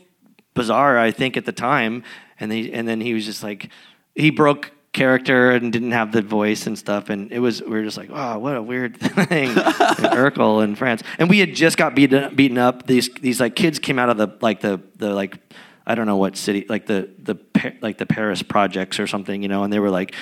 [0.54, 2.04] bizarre I think at the time
[2.40, 3.70] and he and then he was just like
[4.16, 7.10] he broke character and didn't have the voice and stuff.
[7.10, 9.50] And it was we were just like oh what a weird thing.
[9.50, 12.88] In Urkel in France and we had just got beaten beaten up.
[12.88, 15.38] These these like kids came out of the like the the like
[15.86, 17.36] I don't know what city, like the the
[17.82, 20.16] like the Paris projects or something, you know, and they were like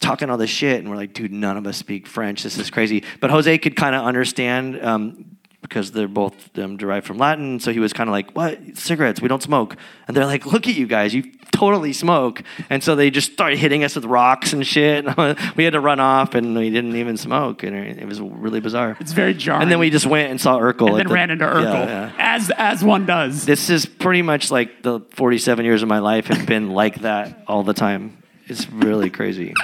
[0.00, 2.44] talking all this shit, and we're like, dude, none of us speak French.
[2.44, 3.02] This is crazy.
[3.20, 5.37] But Jose could kind of understand um,
[5.68, 9.20] because they're both um, derived from Latin, so he was kind of like, what cigarettes?
[9.20, 9.76] We don't smoke.
[10.06, 12.42] And they're like, look at you guys, you totally smoke.
[12.70, 15.04] And so they just started hitting us with rocks and shit.
[15.56, 18.96] we had to run off, and we didn't even smoke, and it was really bizarre.
[19.00, 19.62] It's very jarring.
[19.62, 20.88] And then we just went and saw Urkel.
[20.88, 23.44] and then the- ran into Urkel, Yeah, yeah as as one does.
[23.44, 27.42] this is pretty much like the 47 years of my life have been like that
[27.46, 28.22] all the time.
[28.46, 29.54] It's really crazy.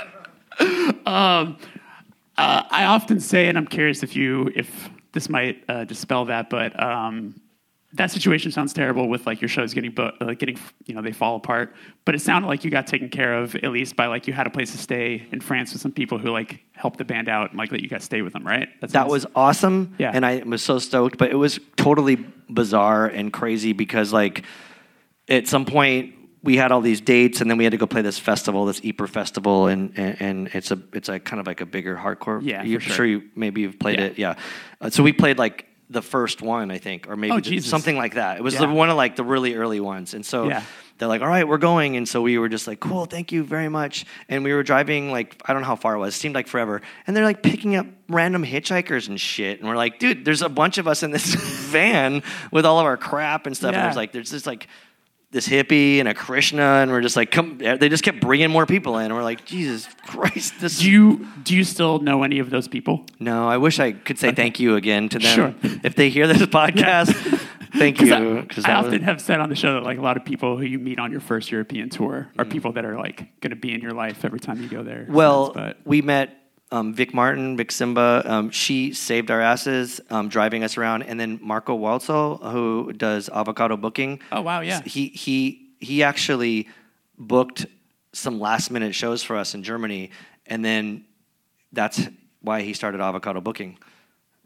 [1.07, 1.55] Uh,
[2.37, 6.79] I often say, and I'm curious if you if this might uh, dispel that, but
[6.83, 7.41] um,
[7.95, 11.13] that situation sounds terrible with like your shows getting bo- uh, getting you know they
[11.13, 11.75] fall apart.
[12.05, 14.47] But it sounded like you got taken care of at least by like you had
[14.47, 17.51] a place to stay in France with some people who like helped the band out
[17.51, 18.69] and like let you guys stay with them, right?
[18.81, 19.95] That sounds- was awesome.
[19.99, 20.11] Yeah.
[20.13, 22.17] And I was so stoked, but it was totally
[22.51, 24.45] bizarre and crazy because like
[25.29, 28.03] at some point we had all these dates and then we had to go play
[28.03, 31.61] this festival, this Ypres festival, and, and, and it's a it's a kind of like
[31.63, 32.41] a bigger hardcore.
[32.43, 32.95] Yeah, you, for sure.
[32.97, 33.07] sure.
[33.07, 34.05] you maybe you've played Yeah.
[34.07, 34.19] it.
[34.19, 34.35] Yeah.
[34.81, 37.97] Uh, so we played like the first one, I think, or maybe Oh, the- something
[37.97, 38.37] like that.
[38.39, 38.61] It was Yeah.
[38.67, 40.63] the, one of like the really early ones, and so Yeah.
[40.99, 43.43] they're like, "All right, we're going," and so we were just like, "Cool, thank you
[43.45, 46.19] very much." And we were driving like I don't know how far it was, it
[46.19, 49.99] seemed like forever, and they're like picking up random hitchhikers and shit, and we're like,
[49.99, 51.35] "Dude, there's a bunch of us in this
[51.71, 53.83] van with all of our crap and stuff," and Yeah.
[53.85, 54.69] there's like there's this like
[55.35, 58.65] this hippie and a Krishna, and we're just like, "Come!" They just kept bringing more
[58.67, 62.39] people in, and we're like, "Jesus Christ, this." Do you do you still know any
[62.39, 63.05] of those people?
[63.21, 65.55] no, I wish I could say thank you again to them Sure.
[65.85, 67.13] if they hear this podcast.
[67.77, 68.15] Thank you.
[68.15, 70.17] I, 'cause I that was- often have said on the show that like a lot
[70.17, 72.41] of people who you meet on your first European tour Mm.
[72.41, 74.85] are people that are like going to be in your life every time you go
[74.85, 75.07] there.
[75.09, 76.39] Well, but we met
[76.75, 78.23] um, Vic Martin, Vic Simba.
[78.25, 83.29] Um, she saved our asses, um, driving us around, and then Marco Walzel, who does
[83.29, 84.21] avocado booking.
[84.33, 84.83] Oh, wow, yeah.
[84.83, 86.69] He he he actually
[87.17, 87.67] booked
[88.13, 90.11] some last minute shows for us in Germany,
[90.47, 91.05] and then
[91.73, 92.01] that's
[92.41, 93.79] why he started avocado booking.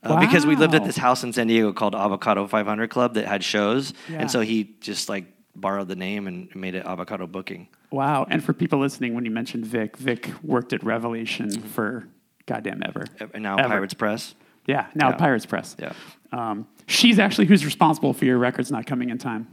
[0.03, 3.27] Uh, Because we lived at this house in San Diego called Avocado 500 Club that
[3.27, 4.21] had shows, Yeah.
[4.21, 5.25] and so he just like
[5.57, 7.69] borrowed the name and made it avocado booking.
[7.91, 8.25] wow.
[8.31, 12.07] And for people listening, when you mentioned Vic, Vic worked at Revelation for
[12.49, 13.05] goddamn ever.
[13.33, 13.69] And now Ever.
[13.69, 14.35] Pirates Press.
[14.67, 15.17] Yeah, now Yeah.
[15.17, 15.77] Pirates Press.
[15.79, 15.93] Yeah.
[16.33, 19.47] Um, she's actually who's responsible for your records not coming in time.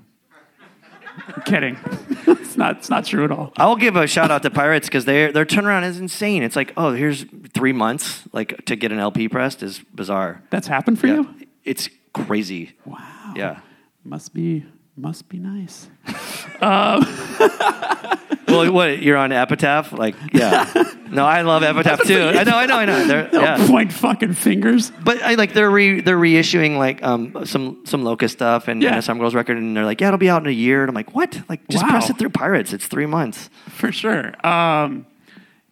[1.27, 1.77] I'm kidding.
[2.27, 2.77] it's not.
[2.79, 3.53] It's not true at all.
[3.55, 6.43] I'll give a shout out to Pirates because their their turnaround is insane.
[6.43, 10.41] It's like, oh, here's three months like to get an LP pressed is bizarre.
[10.49, 11.13] That's happened for Yeah.
[11.21, 11.35] you.
[11.63, 12.73] It's crazy.
[12.85, 13.33] Wow.
[13.35, 13.59] Yeah.
[14.03, 14.65] Must be
[14.97, 15.87] must be nice.
[18.57, 19.91] Well, what you're on Epitaph?
[19.91, 20.71] Like, yeah.
[21.09, 22.19] No, I love Epitaph too.
[22.21, 23.05] I know, I know, I know.
[23.07, 23.67] They're, yeah.
[23.67, 24.91] Point fucking fingers.
[25.03, 28.95] But I like they're re, they're reissuing like um some some Locust stuff and, Yeah.
[28.95, 30.81] and Some Girls record, and they're like, yeah, it'll be out in a year.
[30.81, 31.41] And I'm like, what?
[31.47, 31.89] Like, just Wow.
[31.91, 32.73] press it through Pirates.
[32.73, 33.49] It's three months.
[33.69, 34.33] For sure.
[34.45, 35.05] Um,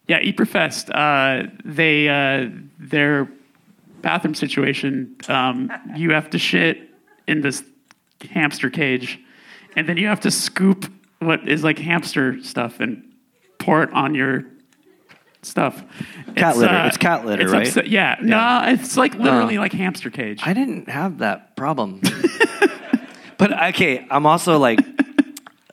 [0.06, 0.90] yeah, Ieperfest.
[0.94, 3.28] Uh, they uh, their
[4.02, 5.16] bathroom situation.
[5.28, 6.90] Um, you have to shit
[7.26, 7.62] in this
[8.30, 9.18] hamster cage,
[9.76, 10.86] and then you have to scoop
[11.20, 13.02] what is like hamster stuff and
[13.58, 14.44] pour it on your
[15.42, 15.82] stuff.
[16.36, 16.74] Cat litter.
[16.74, 17.66] Uh, it's cat litter, it's right?
[17.66, 18.16] upset- yeah.
[18.20, 19.60] No, it's like literally Oh.
[19.60, 20.40] like hamster cage.
[20.44, 22.00] I didn't have that problem.
[23.38, 24.80] but okay, I'm also like,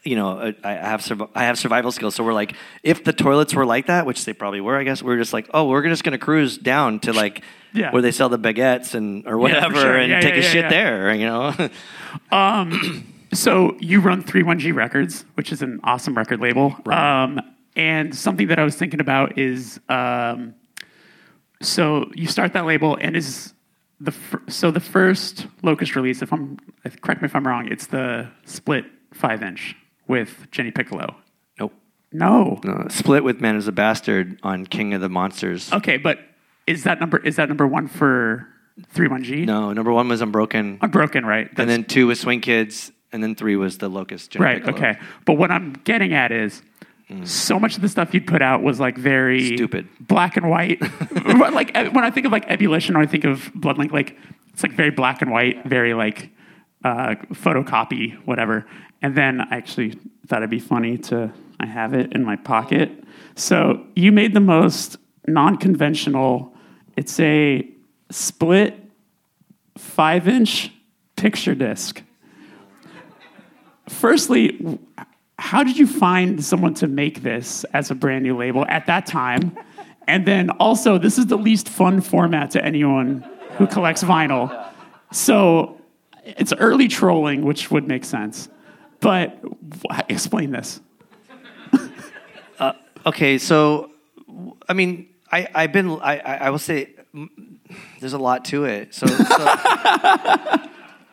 [0.04, 2.15] you know, uh, I have I have survival skills.
[2.15, 5.01] So we're like, if the toilets were like that, which they probably were, I guess
[5.04, 7.91] we're just like, oh, we're just gonna cruise down to like Yeah.
[7.91, 9.97] where they sell the baguettes and or whatever, sure.
[9.97, 10.69] and Yeah, take yeah, a yeah, shit yeah.
[10.69, 11.13] there.
[11.15, 11.69] You know,
[12.32, 16.75] um, So you run Three One G Records, which is an awesome record label.
[16.87, 17.39] Um,
[17.75, 20.53] and something that I was thinking about is um,
[21.61, 23.53] so you start that label, and is
[23.99, 26.57] the fir- so the first Locust release, if I'm
[27.01, 29.75] correct me if I'm wrong, it's the split five inch
[30.07, 31.15] with Jenny Piccolo.
[31.59, 31.73] nope.
[32.11, 32.59] No.
[32.65, 35.71] No, split with Man is a Bastard on King of the Monsters.
[35.71, 36.19] Okay, but
[36.67, 38.47] is that number is that number one for
[38.89, 39.45] Three One G?
[39.45, 41.49] No, number one was Unbroken, Unbroken, right?
[41.57, 44.36] and then two was Swing Kids, and then three was the Locust.
[44.38, 44.67] Right.
[44.67, 44.97] Okay.
[45.26, 46.62] But what I'm getting at is
[47.26, 49.56] so much of the stuff you'd put out was like very Mm.
[49.58, 49.88] Stupid.
[50.00, 50.80] black and white.
[51.52, 54.17] Like when I think of like ebullition or I think of Bloodlink, like
[54.54, 56.30] it's like very black and white, very like
[56.86, 58.65] uh, photocopy, whatever.
[59.02, 62.89] And then I actually thought it'd be funny to I have it in my pocket.
[63.36, 64.97] So you made the most
[65.28, 66.54] non-conventional.
[66.95, 67.67] It's a
[68.10, 68.78] split
[69.78, 70.71] five-inch
[71.15, 72.02] picture disc
[73.91, 74.80] firstly,
[75.38, 79.06] how did you find someone to make this as a brand new label at that
[79.06, 79.58] time?
[80.08, 83.25] And then also, this is the least fun format to anyone
[83.58, 84.67] who collects vinyl.
[85.12, 85.82] So
[86.23, 88.49] it's early trolling, which would make sense.
[88.99, 89.43] But
[90.10, 90.80] explain this.
[92.60, 92.73] Uh,
[93.08, 93.91] okay, so
[94.69, 96.93] I mean, I I've been I I, will say
[97.99, 98.93] there's a lot to it.
[98.93, 99.15] So, so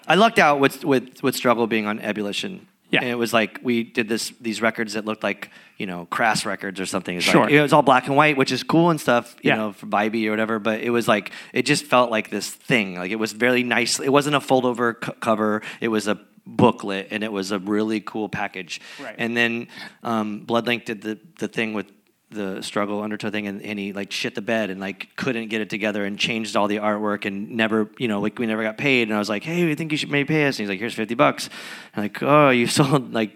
[0.08, 2.66] I lucked out with with with struggle being on ebullition.
[2.90, 3.00] Yeah.
[3.00, 6.46] and it was like we did this these records that looked like you know crass
[6.46, 7.18] records or something.
[7.18, 7.42] It's Sure.
[7.42, 9.56] like, it was all black and white, which is cool and stuff, you Yeah.
[9.56, 10.58] know, for Vibey or whatever.
[10.58, 12.96] But it was like it just felt like this thing.
[12.96, 14.00] Like it was very nice.
[14.00, 15.60] It wasn't a fold over c- cover.
[15.82, 18.80] It was a booklet, and it was a really cool package.
[19.02, 19.14] Right.
[19.18, 19.68] And then
[20.02, 21.92] um, Bloodlink did the the thing with
[22.30, 25.62] the struggle undertow thing and, and he like shit the bed and like couldn't get
[25.62, 28.76] it together and changed all the artwork and never you know like we never got
[28.76, 29.08] paid.
[29.08, 30.58] And I was like hey I think you should maybe pay us?
[30.58, 31.48] And he's like here's 50 bucks.
[31.94, 33.32] And like oh you sold like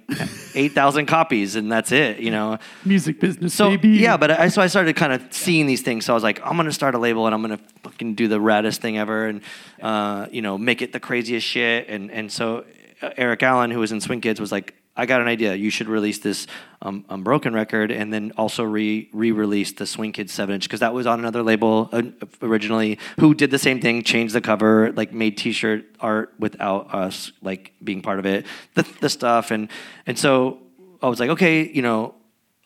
[0.55, 2.59] 8,000 copies and that's it you know?
[2.85, 3.90] Music business, so baby.
[3.90, 6.05] yeah but I so I started kind of seeing these things.
[6.05, 8.38] So I was like I'm gonna start a label and I'm gonna fucking do the
[8.38, 9.40] raddest thing ever and
[9.81, 11.88] uh, you know make it the craziest shit.
[11.88, 12.64] And and so
[13.00, 15.55] uh, Eric Allen who was in Swing Kids was like I got an idea.
[15.55, 16.46] You should release this
[16.83, 20.81] um, Unbroken record and then also re re release the Swing Kids seven inch because
[20.81, 22.02] that was on another label uh,
[22.42, 22.98] originally.
[23.18, 27.33] Who did the same thing, changed the cover, like made T shirt art without us
[27.40, 29.70] like being part of it, the the stuff and
[30.07, 30.59] and so
[31.02, 32.14] I was like, okay, you know,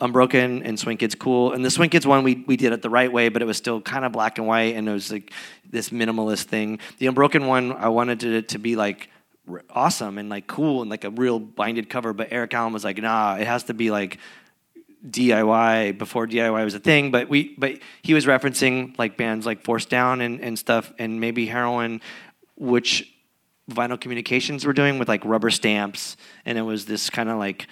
[0.01, 1.53] Unbroken and Swing Kids cool.
[1.53, 3.57] And the Swing Kids one we we did it the right way, but it was
[3.57, 5.33] still kind of black and white and it was like
[5.71, 6.81] this minimalist thing.
[6.99, 9.11] The Unbroken one I wanted it to be like
[9.71, 13.01] awesome and like cool and like a real binded cover, but Eric Allen was like,
[13.01, 14.19] nah, it has to be like
[15.09, 19.63] DIY before DIY was a thing, but we but he was referencing like bands like
[19.63, 22.01] Force Down and, and stuff and maybe Heroin,
[22.57, 23.13] which
[23.71, 26.17] vinyl communications were doing with like rubber stamps.
[26.45, 27.67] And it was this kind of like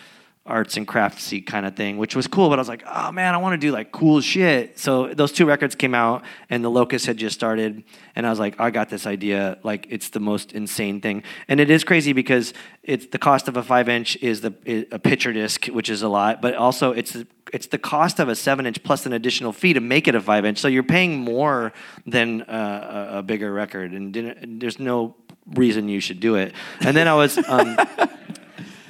[0.47, 2.51] arts and craftsy kind of thing, which was cool.
[2.51, 4.79] But I was like, oh man, I want to do like cool shit.
[4.79, 7.83] So those two records came out, and the Locust had just started,
[8.15, 9.59] and I was like, I got this idea.
[9.63, 12.53] Like it's the most insane thing, and it is crazy because
[12.83, 16.03] it's the cost of a five inch is the i- a picture disc, which is
[16.03, 17.17] a lot, but also it's
[17.53, 20.21] it's the cost of a seven inch plus an additional fee to make it a
[20.21, 20.59] five inch.
[20.59, 21.73] So you're paying more
[22.05, 25.17] than uh, a, bigger record, and there's no
[25.55, 26.53] reason you should do it.
[26.81, 27.39] And then I was.
[27.49, 27.79] Um,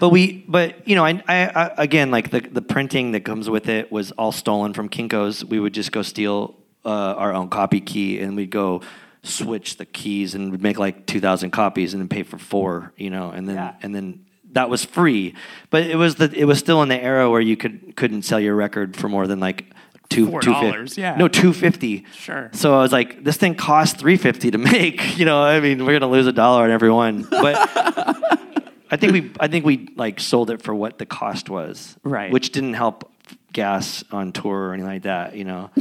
[0.05, 3.49] but we, but you know, I, I, I again, like the the printing that comes
[3.49, 5.43] with it was all stolen from Kinkos.
[5.43, 8.83] We would just go steal uh, our own copy key, and we'd go
[9.23, 12.93] switch the keys, and we'd make like two thousand copies, and then pay for four,
[12.99, 13.75] you know, and then Yeah.
[13.83, 15.35] and then that was free.
[15.71, 18.39] But it was the it was still in the era where you could couldn't sell
[18.39, 19.73] your record for more than like
[20.11, 21.17] two Four two dollars, yeah.
[21.17, 22.05] No, two fifty.
[22.13, 22.51] Sure.
[22.53, 25.17] So I was like, this thing costs three fifty to make.
[25.19, 27.23] You know, I mean, we're gonna lose a dollar on every one.
[27.23, 27.57] But
[28.91, 31.97] I think we I think we like sold it for what the cost was.
[32.03, 32.31] Right.
[32.31, 33.11] Which didn't help
[33.53, 35.37] gas on tour or anything like that.
[35.37, 35.71] You know.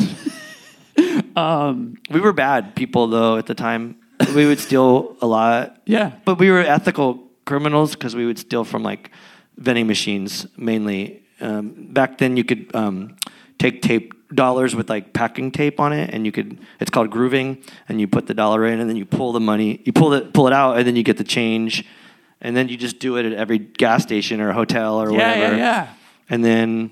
[1.36, 3.98] Um, we were bad people though at the time.
[4.36, 5.82] We would steal a lot.
[5.86, 6.14] Yeah.
[6.26, 9.12] But we were ethical criminals because we would steal from like
[9.58, 11.24] vending machines mainly.
[11.42, 13.18] Um, back then, you could um,
[13.58, 16.60] take tape dollars with like packing tape on it, and you could.
[16.80, 19.82] It's called grooving, and you put the dollar in, and then you pull the money.
[19.84, 21.86] You pull it, pull it out, and then you get the change,
[22.44, 25.56] and then you just do it at every gas station or hotel or yeah, whatever.
[25.56, 25.88] yeah, yeah.
[26.30, 26.92] And then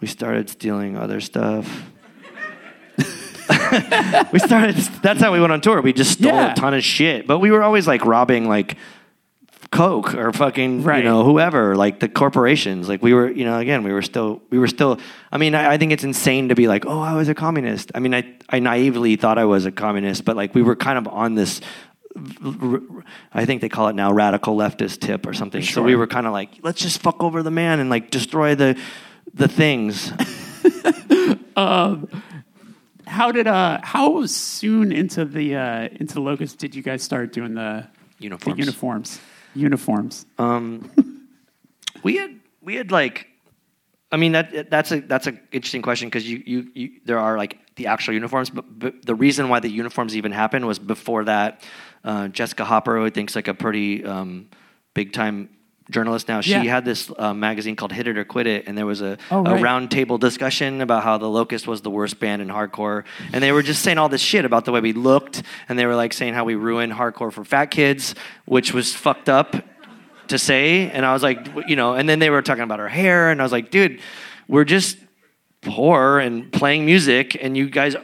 [0.00, 1.66] we started stealing other stuff.
[4.32, 4.76] we started.
[5.02, 5.80] That's how we went on tour.
[5.80, 6.52] We just stole Yeah.
[6.52, 8.76] a ton of shit, but we were always like robbing like
[9.70, 10.98] Coke or fucking Right.
[10.98, 12.88] you know whoever, like the corporations.
[12.88, 14.98] Like we were, you know, again, we were still, we were still.
[15.30, 17.90] I mean, I, I think it's insane to be like, oh, I was a communist.
[17.94, 20.98] I mean, I I naively thought I was a communist, but like we were kind
[20.98, 21.60] of on this.
[23.32, 25.62] I think they call it now radical leftist tip or something.
[25.62, 28.54] So we were kind of like, let's just fuck over the man and like destroy
[28.54, 28.78] the
[29.34, 30.12] the things.
[33.04, 37.32] How did uh how soon into the uh into the locust did you guys start
[37.32, 37.86] doing the
[38.22, 38.56] Uniforms.
[38.56, 39.20] The uniforms.
[39.54, 40.26] Uniforms.
[40.38, 41.28] Um,
[42.02, 43.26] we had we had like,
[44.10, 47.36] I mean that that's a that's an interesting question because you, you you there are
[47.36, 51.24] like the actual uniforms, but, but the reason why the uniforms even happened was before
[51.24, 51.64] that.
[52.04, 54.48] Uh, Jessica Hopper, who I think's like a pretty um,
[54.94, 55.48] big time
[55.90, 56.62] journalist now, she Yeah.
[56.64, 59.40] had this uh, magazine called Hit It or Quit It, and there was a, Oh,
[59.40, 59.62] a right.
[59.62, 63.52] round table discussion about how the Locust was the worst band in hardcore, and they
[63.52, 66.12] were just saying all this shit about the way we looked, and they were like
[66.12, 68.14] saying how we ruined hardcore for fat kids,
[68.46, 69.54] which was fucked up
[70.28, 70.88] to say.
[70.90, 73.40] And I was like, you know, and then they were talking about her hair, and
[73.40, 74.00] I was like, dude,
[74.48, 74.96] we're just
[75.60, 77.96] poor and playing music, and you guys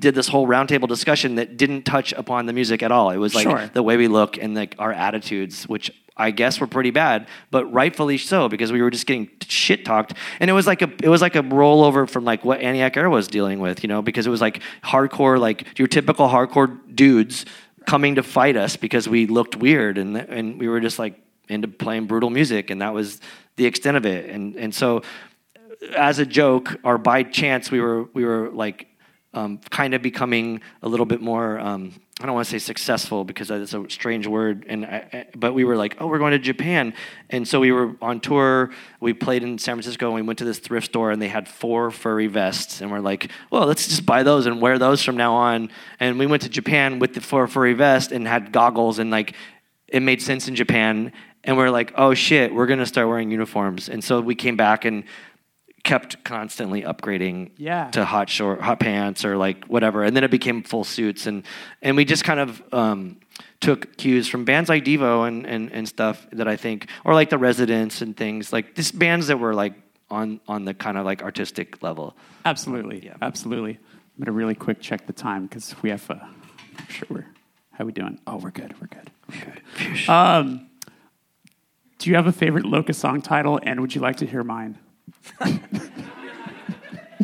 [0.00, 3.10] did this whole roundtable discussion that didn't touch upon the music at all.
[3.10, 3.70] It was like Sure.
[3.72, 7.70] the way we look and like our attitudes, which I guess were pretty bad, but
[7.72, 11.08] rightfully so because we were just getting shit talked, and it was like a it
[11.08, 14.26] was like a rollover from like what Antioch Arrow was dealing with, you know, because
[14.26, 17.44] it was like hardcore, like your typical hardcore dudes
[17.86, 21.68] coming to fight us because we looked weird and and we were just like into
[21.68, 23.20] playing brutal music, and that was
[23.56, 25.02] the extent of it, and and so
[25.94, 28.88] as a joke or by chance we were we were like
[29.36, 33.24] um, kind of becoming a little bit more um, I don't want to say successful
[33.24, 36.32] because that's a strange word and I, I- but we were like oh we're going
[36.32, 36.94] to Japan.
[37.28, 38.70] And so we were on tour
[39.00, 41.46] we played in San Francisco and we went to this thrift store and they had
[41.46, 45.16] four furry vests and we're like well let's just buy those and wear those from
[45.18, 45.68] now on.
[46.00, 49.34] And we went to Japan with the four furry vest and had goggles and like
[49.86, 51.12] it made sense in Japan.
[51.44, 53.90] And we're like oh shit we're going to start wearing uniforms.
[53.90, 55.04] And so we came back and
[55.86, 57.90] kept constantly upgrading Yeah.
[57.92, 61.44] to hot short hot pants or like whatever and then it became full suits and
[61.80, 63.16] and we just kind of um,
[63.60, 67.30] took cues from bands like devo and, and and stuff that i think or like
[67.30, 69.74] the residents and things like just bands that were like
[70.10, 73.04] on on the kind of like artistic level Absolutely.
[73.04, 73.16] Yeah.
[73.22, 73.72] Absolutely.
[73.72, 76.14] I'm gonna really quick check the time because we have uh,
[76.78, 77.26] I'm sure we're
[77.72, 78.18] how we doing?
[78.26, 78.72] Oh, we're good.
[78.80, 79.10] We're good.
[79.28, 80.08] We're good.
[80.08, 80.68] Um,
[81.98, 84.78] do you have a favorite Locust song title, and would you like to hear mine?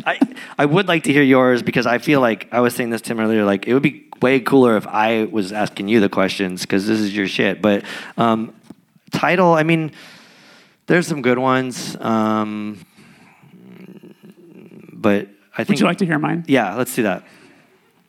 [0.05, 0.19] I,
[0.57, 3.13] I would like to hear yours because I feel like I was saying this to
[3.13, 3.45] him earlier.
[3.45, 6.99] Like it would be way cooler if I was asking you the questions because this
[6.99, 7.61] is your shit.
[7.61, 7.83] But
[8.17, 8.53] um,
[9.11, 9.91] title, I mean,
[10.87, 11.95] there's some good ones.
[11.99, 12.85] Um,
[14.91, 16.45] but I think Would you like to hear mine?
[16.47, 17.23] yeah, let's do that.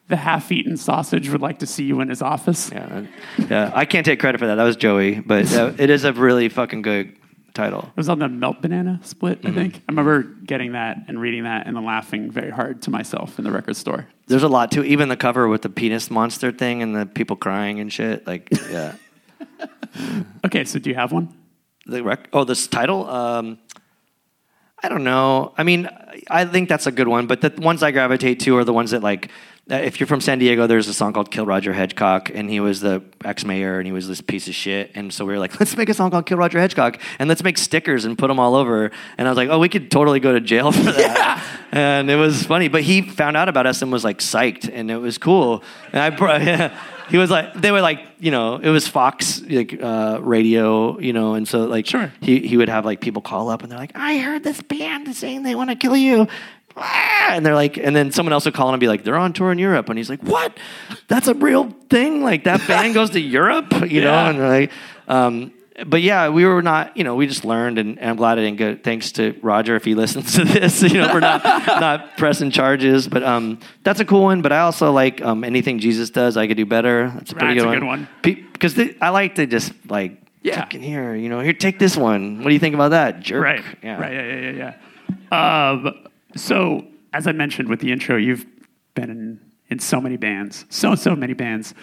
[0.08, 2.70] The half-eaten sausage would like to see you in his office.
[2.70, 3.06] Yeah,
[3.48, 3.72] yeah.
[3.74, 4.56] I can't take credit for that.
[4.56, 7.16] That was Joey, but uh, it is a really fucking good
[7.54, 7.84] title.
[7.88, 9.46] It was on the Melt Banana split, Mm-hmm.
[9.46, 9.74] I think.
[9.76, 13.44] I remember getting that and reading that and then laughing very hard to myself in
[13.44, 14.06] the record store.
[14.26, 17.36] There's a lot to even the cover with the penis monster thing and the people
[17.36, 18.26] crying and shit.
[18.26, 18.94] Like, yeah.
[20.44, 21.32] Okay, so do you have one?
[21.86, 23.08] The rec- oh, this title?
[23.08, 23.58] Um,
[24.84, 25.54] I don't know.
[25.56, 25.88] I mean,
[26.28, 28.90] I think that's a good one, but the ones I gravitate to are the ones
[28.90, 29.30] that like.
[29.70, 32.60] uh, If you're from San Diego, there's a song called "Kill Roger Hedgecock," and he
[32.60, 34.90] was the ex-mayor, and he was this piece of shit.
[34.94, 37.42] And so we were like, let's make a song called "Kill Roger Hedgecock," and let's
[37.42, 38.90] make stickers and put them all over.
[39.16, 41.42] And I was like, oh, we could totally go to jail for that.
[41.72, 44.90] And it was funny, but he found out about us and was like psyched, and
[44.90, 45.64] it was cool.
[45.92, 46.42] And I, brought,
[47.08, 51.12] he was like, they were like, you know, it was Fox like uh, radio, you
[51.12, 52.12] know, and so like Sure.
[52.20, 55.08] he he would have like people call up and they're like, I heard this band
[55.08, 56.26] is saying they want to kill you.
[56.76, 57.28] Ah!
[57.30, 59.52] And they're like, and then someone else would call and be like, they're on tour
[59.52, 60.56] in Europe, and he's like, what?
[61.08, 62.22] That's a real thing?
[62.22, 64.12] Like that band goes to Europe, you know?
[64.12, 64.70] And they're like,
[65.06, 65.52] um,
[65.86, 68.42] but yeah, we were not, you know, we just learned, and, and I'm glad I
[68.42, 68.76] didn't go.
[68.76, 73.08] Thanks to Roger if he listens to this, you know, we're not not pressing charges,
[73.08, 74.40] but um, that's a cool one.
[74.40, 77.10] But I also like um, anything Jesus does, I could do better.
[77.14, 78.00] That's a pretty That's good, a good one.
[78.00, 78.08] one.
[78.52, 80.68] Because I like to just like, Yeah.
[80.70, 82.38] here, you know, here, take this one.
[82.38, 83.42] What do you think about that, jerk?
[83.42, 83.64] Right.
[83.82, 84.00] Yeah.
[84.00, 84.12] Right.
[84.12, 84.22] Yeah.
[84.22, 84.50] Yeah.
[84.50, 84.74] Yeah.
[85.32, 85.70] yeah.
[85.70, 86.06] Um,
[86.36, 88.46] so, as I mentioned with the intro, you've
[88.94, 91.74] been in, in so many bands, so so many bands.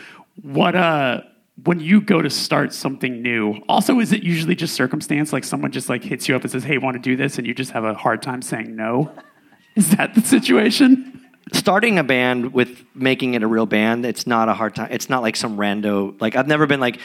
[0.41, 1.21] What uh,
[1.63, 5.31] when you go to start something new, also is it usually just circumstance?
[5.33, 7.45] Like someone just like hits you up and says, "Hey, want to do this?" and
[7.45, 9.11] you just have a hard time saying no.
[9.75, 11.11] Is that the situation?
[11.53, 15.09] starting a band with making it a real band it's not a hard time it's
[15.09, 16.99] not like some rando like i've never been like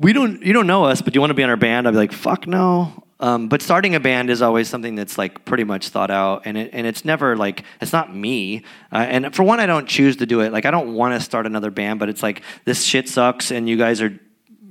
[0.00, 1.86] we don't you don't know us but do you want to be on our band
[1.86, 5.44] i'd be like fuck no um, but starting a band is always something that's like
[5.44, 8.64] pretty much thought out and it, and it's never like it's not me.
[8.92, 10.52] Uh, and for one i don't choose to do it.
[10.52, 13.68] Like i don't want to start another band but it's like this shit sucks and
[13.68, 14.18] you guys are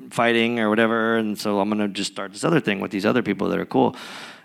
[0.10, 3.22] fighting or whatever and so i'm gonna just start this other thing with these other
[3.22, 3.96] people that are cool.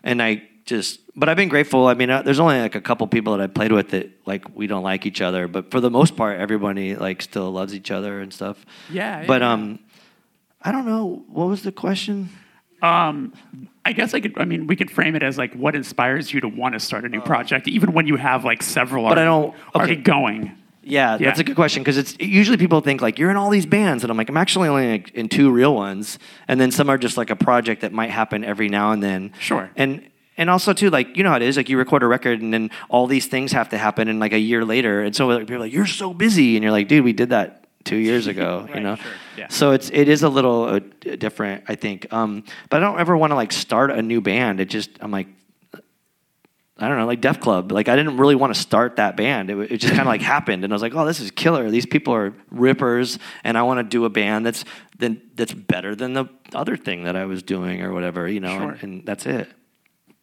[0.02, 1.86] And i just but i've been grateful.
[1.86, 4.44] I mean uh, there's only like a couple people that i played with that like
[4.56, 7.92] we don't like each other but for the most part everybody like still loves each
[7.92, 8.66] other and stuff.
[8.90, 9.52] Yeah, but yeah.
[9.52, 9.78] um
[10.60, 11.24] i don't know.
[11.28, 12.30] What was the question?
[12.82, 13.32] Um,
[13.84, 14.38] I guess I could.
[14.38, 17.04] I mean, we could frame it as like what inspires you to want to start
[17.04, 17.24] a new oh.
[17.24, 19.08] project, even when you have like several.
[19.08, 20.02] But I don't- already okay.
[20.02, 20.56] going.
[20.84, 21.28] Yeah, Yeah.
[21.28, 24.02] that's a good question because it's usually people think like you're in all these bands,
[24.04, 26.18] and I'm like I'm actually only like, in two real ones,
[26.48, 29.32] and then some are just like a project that might happen every now and then.
[29.38, 29.70] Sure.
[29.76, 32.40] And and also too like you know how it is like you record a record
[32.40, 35.38] and then all these things have to happen and like a year later, and so
[35.38, 38.26] people are like you're so busy, and you're like dude we did that two years
[38.32, 38.96] ago, you know.
[38.96, 39.48] sure, yeah.
[39.48, 40.80] So it's it is a little uh,
[41.16, 42.12] different, I think.
[42.12, 44.60] Um, but I don't ever want to like start a new band.
[44.60, 45.28] It just I'm like
[46.82, 47.70] I don't know, like Deaf Club.
[47.70, 49.50] Like I didn't really want to start that band.
[49.50, 51.70] It, it just kind of like happened, and I was like, "Oh, this is killer.
[51.70, 54.64] These people are rippers, and I want to do a band that's
[54.98, 58.58] then that's better than the other thing that I was doing or whatever, you know."
[58.58, 58.70] Sure.
[58.70, 59.48] And, and that's it.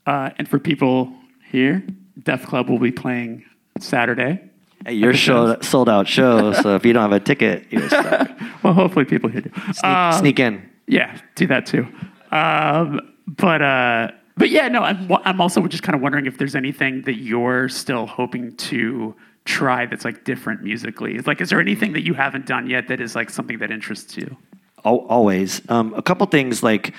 [0.05, 1.13] Uh, and for people
[1.49, 1.85] here,
[2.21, 3.45] Deaf Club will be playing
[3.79, 4.48] Saturday.
[4.85, 8.29] Hey, your show sold out show, so if you don't have a ticket, you're stuck.
[8.63, 9.51] Well, hopefully people here do.
[9.73, 10.69] Sneak, Um, sneak in.
[10.87, 11.87] Yeah, do that too.
[12.31, 16.55] Um, but uh, but yeah, no, I'm I'm also just kind of wondering if there's
[16.55, 19.15] anything that you're still hoping to
[19.45, 21.15] try that's like different musically.
[21.15, 23.71] It's like, is there anything that you haven't done yet that is like something that
[23.71, 24.37] interests you?
[24.85, 25.61] Always.
[25.69, 26.93] Um, a couple things like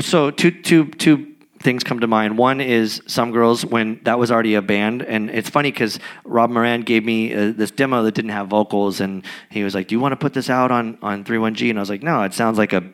[0.00, 1.29] so two two two
[1.62, 2.38] things come to mind.
[2.38, 6.50] One is some girls when that was already a band, and it's funny because Rob
[6.50, 9.94] Moran gave me uh, this demo that didn't have vocals, and he was like, "Do
[9.94, 12.02] you want to put this out on on three one G?" And I was like,
[12.02, 12.84] "No, it sounds like a."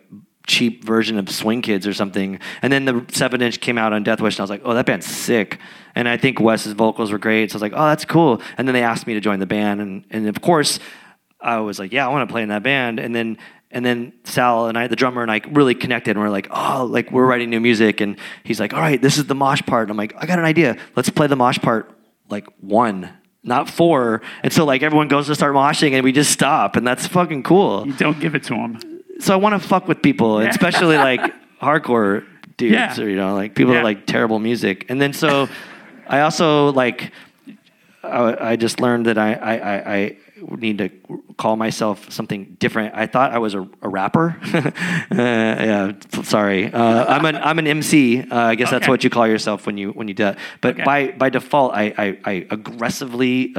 [0.47, 2.39] cheap version of Swing Kids or something.
[2.63, 4.75] And then the seven inch came out on Death Wish, and I was like, oh,
[4.75, 5.59] that band's sick.
[5.97, 7.51] And I think Wes's vocals were great.
[7.51, 8.41] So I was like, oh, that's cool.
[8.57, 9.81] And then they asked me to join the band.
[9.81, 10.79] And, and of course,
[11.41, 12.99] I was like, yeah, I want to play in that band.
[12.99, 13.39] And then
[13.77, 16.13] and then Sal and I, the drummer, and I really connected.
[16.13, 18.01] And we're like, oh, like we're writing new music.
[18.01, 19.83] And he's like, all right, this is the mosh part.
[19.83, 20.79] And I'm like, I got an idea.
[20.97, 21.93] Let's play the mosh part
[22.31, 23.11] like one,
[23.43, 24.23] not four.
[24.43, 27.43] And so like everyone goes to start moshing, and we just stop, and that's fucking
[27.43, 27.87] cool.
[27.87, 28.79] You don't give it to them.
[29.21, 30.49] So I want to fuck with people, Yeah.
[30.49, 31.21] especially like
[31.61, 32.25] hardcore
[32.57, 32.99] dudes, Yeah.
[32.99, 33.81] or you know, like people Yeah.
[33.81, 34.87] that like terrible music.
[34.89, 35.49] And then so
[36.09, 37.13] I also like
[38.03, 40.17] I, I just learned that I, I, I, I
[40.57, 40.91] need to
[41.37, 42.95] call myself something different.
[42.95, 44.37] I thought I was a, a rapper.
[44.55, 44.63] uh,
[45.11, 46.73] yeah, sorry.
[46.73, 48.21] Uh, I'm an I'm an MC.
[48.21, 50.39] Uh, I guess that's what you call yourself when you when you do that.
[50.61, 50.85] But Okay.
[50.85, 53.55] by by default, I I, I aggressively.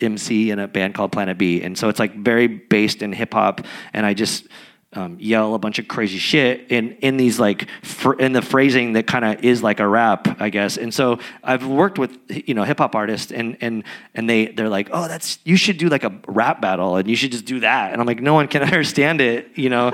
[0.00, 3.32] MC in a band called Planet B, and so it's like very based in hip
[3.32, 3.60] hop,
[3.92, 4.48] and I just
[4.94, 8.92] um, yell a bunch of crazy shit in in these like fr- in the phrasing
[8.94, 10.76] that kind of is like a rap, I guess.
[10.76, 13.84] And so I've worked with you know hip hop artists, and and
[14.14, 17.16] and they they're like, oh, that's you should do like a rap battle, and you
[17.16, 17.92] should just do that.
[17.92, 19.90] And I'm like, no one can understand it, you know,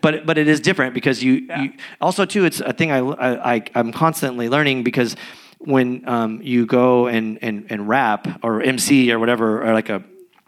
[0.00, 2.44] but but it is different because you, you also too.
[2.44, 5.16] It's a thing I I I- I'm constantly learning because
[5.58, 10.02] when um, you go and, and, and rap or MC or whatever, or like a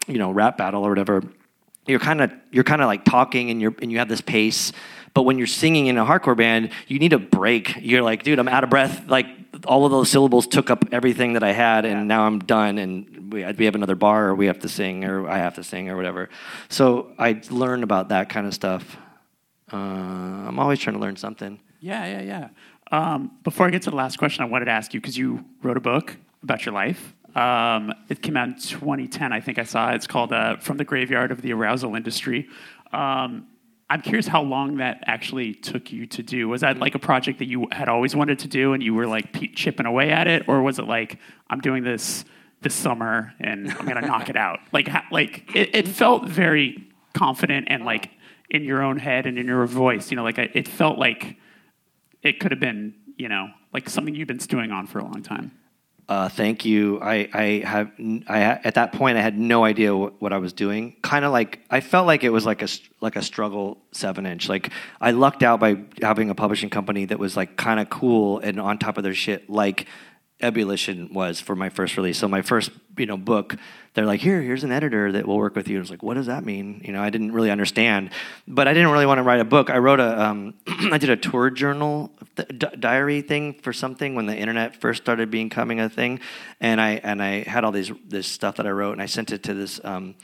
[0.07, 1.23] you know rap battle or whatever,
[1.85, 4.71] you're kind of you're kind of like talking and you're and you have this pace.
[5.13, 7.77] But when you're singing in a hardcore band, you need a break.
[7.79, 9.07] You're like, dude, I'm out of breath.
[9.07, 9.27] Like
[9.65, 12.77] all of those syllables took up everything that I had, and now I'm done.
[12.77, 15.63] And we, we have another bar, or we have to sing, or I have to
[15.63, 16.29] sing, or whatever.
[16.67, 18.97] So I learn about that kind of stuff.
[19.71, 21.59] Uh, I'm always trying to learn something.
[21.79, 22.49] Yeah, yeah, yeah.
[22.91, 25.45] Um, before I get to the last question, I wanted to ask you because you
[25.63, 27.14] wrote a book about your life.
[27.35, 29.91] Um, it came out in 2010, I think I saw.
[29.91, 32.47] It's called uh, "From the Graveyard of the Arousal Industry."
[32.93, 33.47] Um,
[33.89, 36.49] I'm curious how long that actually took you to do.
[36.49, 39.05] Was that like a project that you had always wanted to do, and you were
[39.05, 41.19] like chipping away at it, or was it like
[41.49, 42.25] I'm doing this
[42.61, 44.59] this summer and I'm gonna knock it out?
[44.71, 48.09] Like, ha- like it, it felt very confident and like
[48.49, 50.09] in your own head and in your voice.
[50.09, 51.37] You know, like I, it felt like
[52.23, 55.21] it could have been, you know, like something you've been stewing on for a long
[55.21, 55.51] time.
[56.07, 56.99] Uh, thank you.
[57.01, 57.91] I, I have
[58.27, 60.95] I at that point I had no idea what, what I was doing.
[61.01, 62.67] Kind of like I felt like it was like a
[63.01, 64.47] like a struggle seven inch.
[64.47, 68.37] Like I lucked out by having a publishing company that was like kind of cool
[68.39, 69.49] and on top of their shit.
[69.49, 69.87] Like
[70.41, 72.17] Ebullition was for my first release.
[72.17, 73.55] So my first, you know, book,
[73.93, 75.77] they're like, here, here's an editor that will work with you.
[75.77, 76.81] I was like, what does that mean?
[76.83, 78.09] You know, I didn't really understand,
[78.45, 79.69] but I didn't really want to write a book.
[79.69, 82.11] I wrote a, um, I did a tour journal
[82.79, 86.19] diary thing for something when the internet first started becoming a thing,
[86.59, 89.31] and I and I had all these this stuff that I wrote, and I sent
[89.31, 90.15] it to this um,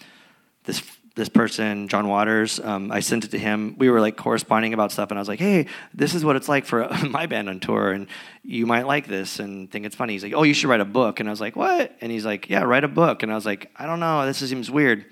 [0.65, 0.81] this
[1.15, 3.75] this person, John Waters, um, I sent it to him.
[3.77, 6.47] We were like corresponding about stuff, and I was like, "Hey, this is what it's
[6.47, 8.07] like for my band on tour, and
[8.43, 10.85] you might like this and think it's funny." He's like, "Oh, you should write a
[10.85, 13.35] book," and I was like, "What?" And he's like, "Yeah, write a book," and I
[13.35, 15.05] was like, "I don't know, this seems weird.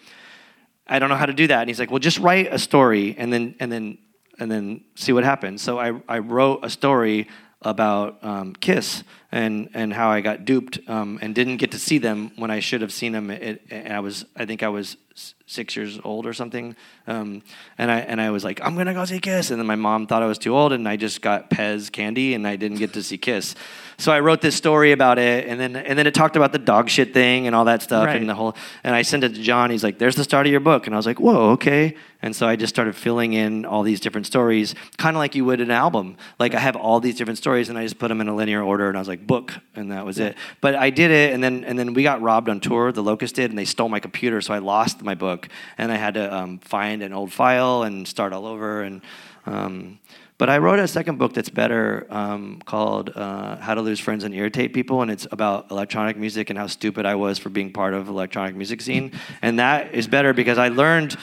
[0.87, 3.15] I don't know how to do that." And he's like, "Well, just write a story,
[3.17, 3.97] and then and then
[4.39, 7.27] and then see what happens." So I I wrote a story
[7.61, 11.97] about um, Kiss and and how I got duped um, and didn't get to see
[11.97, 13.29] them when I should have seen them.
[13.29, 14.97] It, I was I think I was
[15.45, 16.75] six years old or something,
[17.07, 17.43] um,
[17.77, 20.07] and I and I was like I'm gonna go see Kiss, and then my mom
[20.07, 22.93] thought I was too old, and I just got Pez candy, and I didn't get
[22.93, 23.55] to see Kiss.
[23.99, 26.57] So I wrote this story about it, and then and then it talked about the
[26.57, 28.15] dog shit thing and all that stuff, right.
[28.15, 28.55] and the whole.
[28.81, 29.71] And I sent it to John.
[29.71, 32.33] He's like, "There's the start of your book," and I was like, "Whoa, okay." And
[32.33, 35.59] so I just started filling in all these different stories, kind of like you would
[35.59, 36.15] an album.
[36.39, 38.63] Like I have all these different stories, and I just put them in a linear
[38.63, 40.37] order, and I was like, "Book," and that was it.
[40.61, 42.93] But I did it, and then and then we got robbed on tour.
[42.93, 45.97] The Locust did, and they stole my computer, so I lost my book, and I
[45.97, 49.01] had to um, find an old file and start all over, and.
[49.45, 49.98] Um,
[50.39, 54.23] but I wrote a second book that's better um, called uh, How to Lose Friends
[54.23, 57.73] and Irritate People, and it's about electronic music and how stupid I was for being
[57.73, 59.11] part of electronic music scene.
[59.41, 61.17] And that is better because I learned,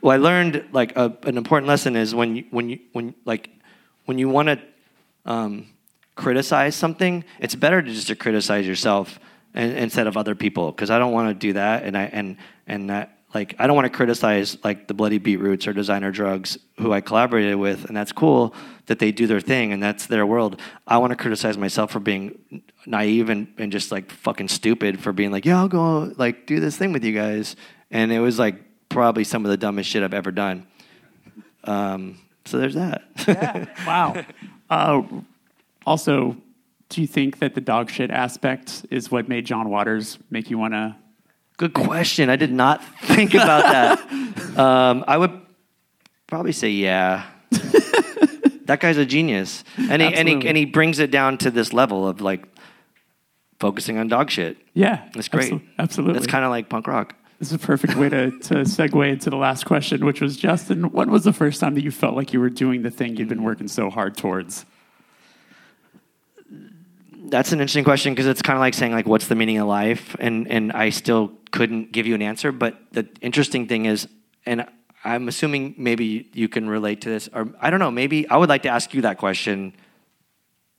[0.00, 3.50] well, I learned like a, an important lesson is when you, when you, when like
[4.06, 4.58] when you want to
[5.26, 5.68] um,
[6.16, 9.20] criticize something, it's better to just to criticize yourself
[9.54, 12.36] and, instead of other people because I don't want to do that, and I and
[12.66, 16.58] and that like I don't want to criticize like the Bloody Beetroots or Designer Drugs
[16.78, 18.54] who I collaborated with, and that's cool
[18.86, 20.60] that they do their thing and that's their world.
[20.86, 25.12] I want to criticize myself for being naive and, and just like fucking stupid for
[25.12, 27.56] being like, yeah, I'll go like do this thing with you guys,
[27.90, 28.56] and it was like
[28.88, 30.66] probably some of the dumbest shit I've ever done.
[31.64, 33.02] Um, so there's that.
[33.28, 33.66] yeah.
[33.86, 34.24] Wow.
[34.68, 35.02] Uh,
[35.86, 36.36] also,
[36.88, 40.58] do you think that the dog shit aspect is what made John Waters make you
[40.58, 40.96] want to
[41.60, 42.30] Good question.
[42.30, 44.58] I did not think about that.
[44.58, 45.38] um, I would
[46.26, 47.26] probably say yeah.
[48.64, 51.74] that guy's a genius, and he, and he and he brings it down to this
[51.74, 52.46] level of like
[53.58, 54.56] focusing on dog shit.
[54.72, 55.52] Yeah, that's great.
[55.78, 57.14] Absolutely, It's kind of like punk rock.
[57.38, 60.90] This is a perfect way to, to segue into the last question, which was Justin,
[60.92, 63.28] when was the first time that you felt like you were doing the thing you'd
[63.28, 64.64] been working so hard towards?
[67.26, 69.68] That's an interesting question because it's kind of like saying like, what's the meaning of
[69.68, 70.16] life?
[70.18, 72.52] And and I still couldn't give you an answer.
[72.52, 74.08] But the interesting thing is,
[74.46, 74.66] and
[75.04, 77.90] I'm assuming maybe you can relate to this, or I don't know.
[77.90, 79.74] Maybe I would like to ask you that question.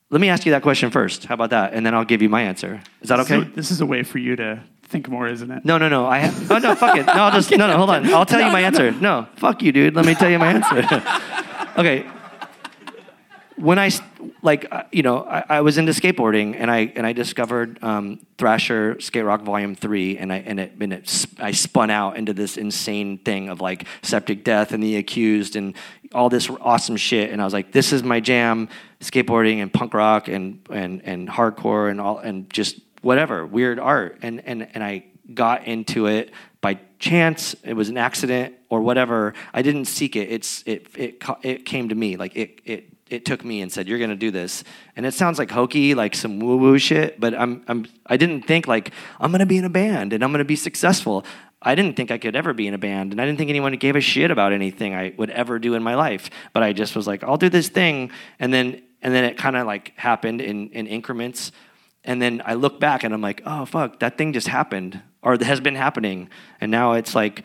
[0.09, 1.25] Let me ask you that question first.
[1.25, 1.73] How about that?
[1.73, 2.81] And then I'll give you my answer.
[3.01, 3.39] Is that okay?
[3.39, 5.65] So this is a way for you to think more, isn't it?
[5.65, 6.05] No, no, no.
[6.05, 7.05] I have, oh no, fuck it.
[7.05, 7.77] No, I'll just no, no.
[7.77, 8.13] Hold on.
[8.13, 8.91] I'll tell you my answer.
[8.91, 9.95] No, fuck you, dude.
[9.95, 10.77] Let me tell you my answer.
[11.77, 12.05] okay.
[13.61, 13.91] When I
[14.41, 18.25] like uh, you know I, I, was into skateboarding and I and I discovered um,
[18.39, 22.33] Thrasher Skate Rock Volume Three and I and it, and it I spun out into
[22.33, 25.75] this insane thing of like Septic Death and The Accused and
[26.11, 28.67] all this awesome shit and I was like this is my jam
[28.99, 34.17] skateboarding and punk rock and and and hardcore and all and just whatever weird art.
[34.23, 35.05] And and and I
[35.35, 36.31] got into it
[36.61, 41.23] by chance it was an accident or whatever I didn't seek it it's it it
[41.43, 44.15] it came to me like it it it took me and said, "You're going to
[44.15, 44.63] do this."
[44.95, 48.67] And it sounds like hokey, like some woo-woo shit, but I'm, I'm I didn't think
[48.67, 51.25] like I'm going to be in a band and I'm going to be successful.
[51.61, 53.73] I didn't think I could ever be in a band, and I didn't think anyone
[53.73, 56.29] gave a shit about anything I would ever do in my life.
[56.53, 59.55] But I just was like, "I'll do this thing," and then and then it kind
[59.55, 61.51] of like happened in in increments.
[62.03, 65.37] And then I look back and I'm like, "Oh fuck, that thing just happened or
[65.43, 67.43] has been happening," and now it's like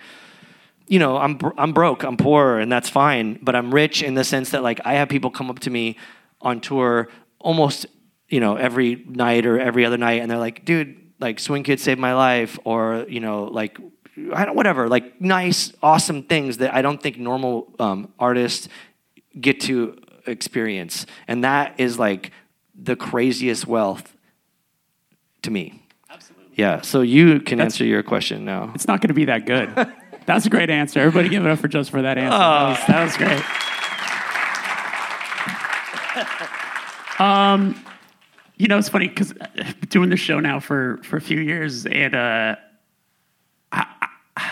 [0.89, 3.39] you know, I'm I'm broke, I'm poor, and that's fine.
[3.43, 5.97] But I'm rich in the sense that like I have people come up to me
[6.41, 7.09] on tour
[7.39, 7.87] almost,
[8.29, 11.83] you know, every night or every other night, and they're like, dude, like Swing Kids
[11.83, 13.79] saved my life, or you know, like
[14.33, 18.69] I don't whatever, like nice, awesome things that I don't think normal um, artists
[19.41, 22.31] get to experience, and that is like
[22.75, 24.15] the craziest wealth
[25.43, 25.83] to me.
[26.11, 26.55] Absolutely.
[26.55, 26.81] Yeah.
[26.83, 28.73] So you can that's, answer your question now.
[28.75, 29.69] It's not going to be that good.
[30.27, 31.01] That's a great answer.
[31.01, 32.37] Everybody give it up for just for that answer.
[32.37, 33.43] That, was, that was great.
[37.19, 37.83] Um,
[38.59, 39.33] you know, it's funny because
[39.89, 42.57] doing the show now for for a few years, and uh,
[43.73, 44.51] I, I,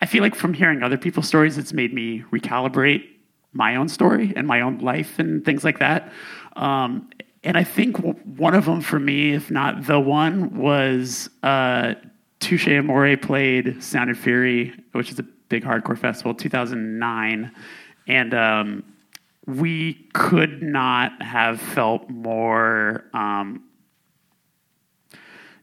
[0.00, 3.04] I feel like from hearing other people's stories, it's made me recalibrate
[3.52, 6.12] my own story and my own life and things like that.
[6.56, 7.10] Um,
[7.44, 11.94] and I think w- one of them for me, if not the one, was uh,
[12.42, 17.52] Touche Amore played Sound and Fury, which is a big hardcore festival, 2009.
[18.08, 18.84] And um,
[19.46, 23.62] we could not have felt more um,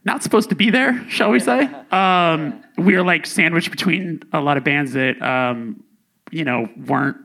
[0.06, 1.70] not supposed to be there, shall we say?
[1.92, 5.84] Um, we were like sandwiched between a lot of bands that um,
[6.30, 7.18] you know weren't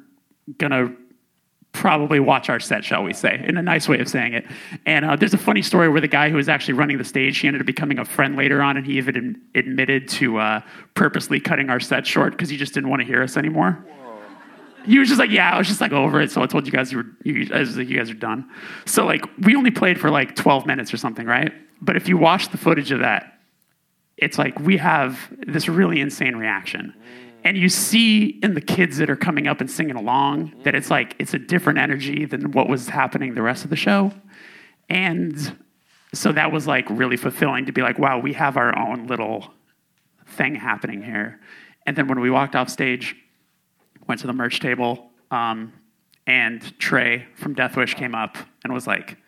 [0.57, 0.91] gonna
[1.75, 4.47] probably watch our set, shall we say, in a nice way of saying it.
[4.87, 7.37] And uh, there's a funny story where the guy who was actually running the stage,
[7.39, 9.17] he ended up becoming a friend later on, and he even
[9.55, 10.61] ad- admitted to uh,
[10.95, 13.85] purposely cutting our set short because he just didn't want to hear us anymore.
[14.87, 16.31] He was just like, yeah, I was just like over it.
[16.31, 18.49] So I told you guys you were, you, I was like, you guys are done.
[18.87, 21.53] So like, we only played for like 12 minutes or something, right?
[21.81, 23.39] But if you watch the footage of that,
[24.17, 26.95] it's like we have this really insane reaction.
[27.45, 30.91] And you see in the kids that are coming up and singing along that it's
[30.91, 34.13] like it's a different energy than what was happening the rest of the show.
[34.89, 35.59] And
[36.15, 39.53] so that was like really fulfilling to be like, wow, we have our own little
[40.27, 41.41] thing happening here.
[41.87, 43.15] And then when we walked off stage,
[44.07, 45.73] went to the merch table, um,
[46.27, 49.19] and Trey from Death Wish came up and was like,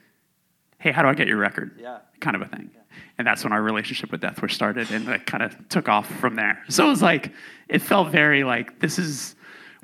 [0.78, 1.78] hey, how do I get your record?
[1.82, 1.98] Yeah.
[2.20, 2.70] Kind of a thing.
[3.18, 6.06] And that's when our relationship with Death Wish started, and it kind of took off
[6.20, 6.62] from there.
[6.68, 7.32] So it was like,
[7.68, 9.34] it felt very like, this is,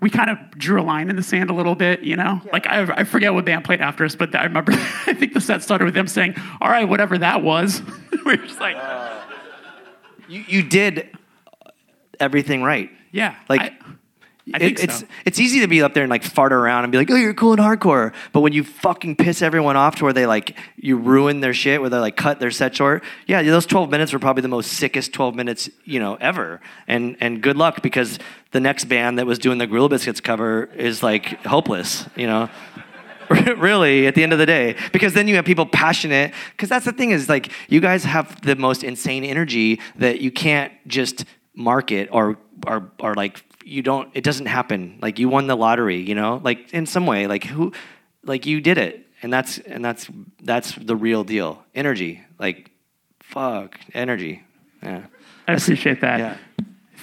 [0.01, 2.41] we kind of drew a line in the sand a little bit, you know?
[2.53, 4.73] Like, I, I forget what band played after us, but I remember,
[5.07, 7.83] I think the set started with them saying, all right, whatever that was.
[8.27, 8.77] we were just like,
[10.29, 11.17] You, you did
[12.21, 12.91] everything right.
[13.13, 13.37] yeah.
[13.49, 13.77] Like, I,
[14.53, 15.07] I think it, it's so.
[15.25, 17.33] it's easy to be up there and like fart around and be like, oh, you're
[17.33, 18.13] cool and hardcore.
[18.33, 21.81] But when you fucking piss everyone off to where they like you ruin their shit,
[21.81, 24.73] where they like cut their set short, yeah, those 12 minutes were probably the most
[24.73, 26.61] sickest 12 minutes you know ever.
[26.89, 28.19] And and good luck because
[28.51, 32.51] the next band that was doing the Gorilla Biscuits cover is like hopeless, you know.
[33.57, 36.85] really at the end of the day because then you have people passionate because that's
[36.85, 41.25] the thing is like you guys have the most insane energy that you can't just
[41.55, 42.37] market or
[42.67, 44.99] or or like you don't it doesn't happen.
[45.01, 46.41] Like you won the lottery you know?
[46.43, 47.73] Like in some way like who
[48.25, 49.07] like you did it.
[49.23, 50.09] And that's and that's
[50.43, 51.65] that's the real deal.
[51.75, 52.23] Energy.
[52.39, 52.71] Like
[53.21, 53.79] fuck.
[53.95, 54.43] Energy.
[54.83, 55.05] Yeah.
[55.47, 56.19] I appreciate that.
[56.19, 56.37] yeah.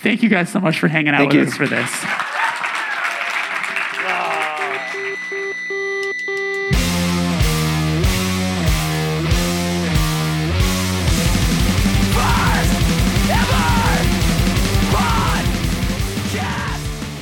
[0.01, 1.47] Thank you guys so much for hanging out Thank with you.
[1.47, 2.26] us for this.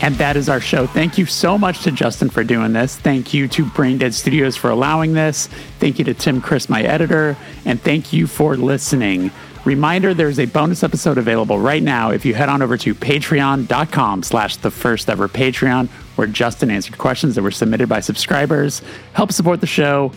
[0.08, 0.88] And that is our show.
[0.88, 2.96] Thank you so much to Justin for doing this.
[2.96, 5.48] Thank you to Brain Dead Studios for allowing this.
[5.80, 7.36] Thank you to Tim Chris, my editor.
[7.66, 9.32] And thank you for listening.
[9.66, 14.24] Reminder, there's a bonus episode available right now if you head on over to patreon.com
[14.24, 18.82] slash the first ever Patreon, where Justin answered questions that were submitted by subscribers.
[19.12, 20.14] Help support the show.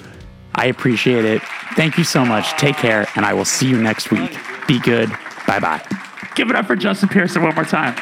[0.55, 1.43] I appreciate it.
[1.75, 2.49] Thank you so much.
[2.53, 4.39] Take care, and I will see you next week.
[4.69, 5.11] Be good.
[5.49, 5.83] Bye bye.
[6.37, 7.97] Give it up for Justin Pearson one more time.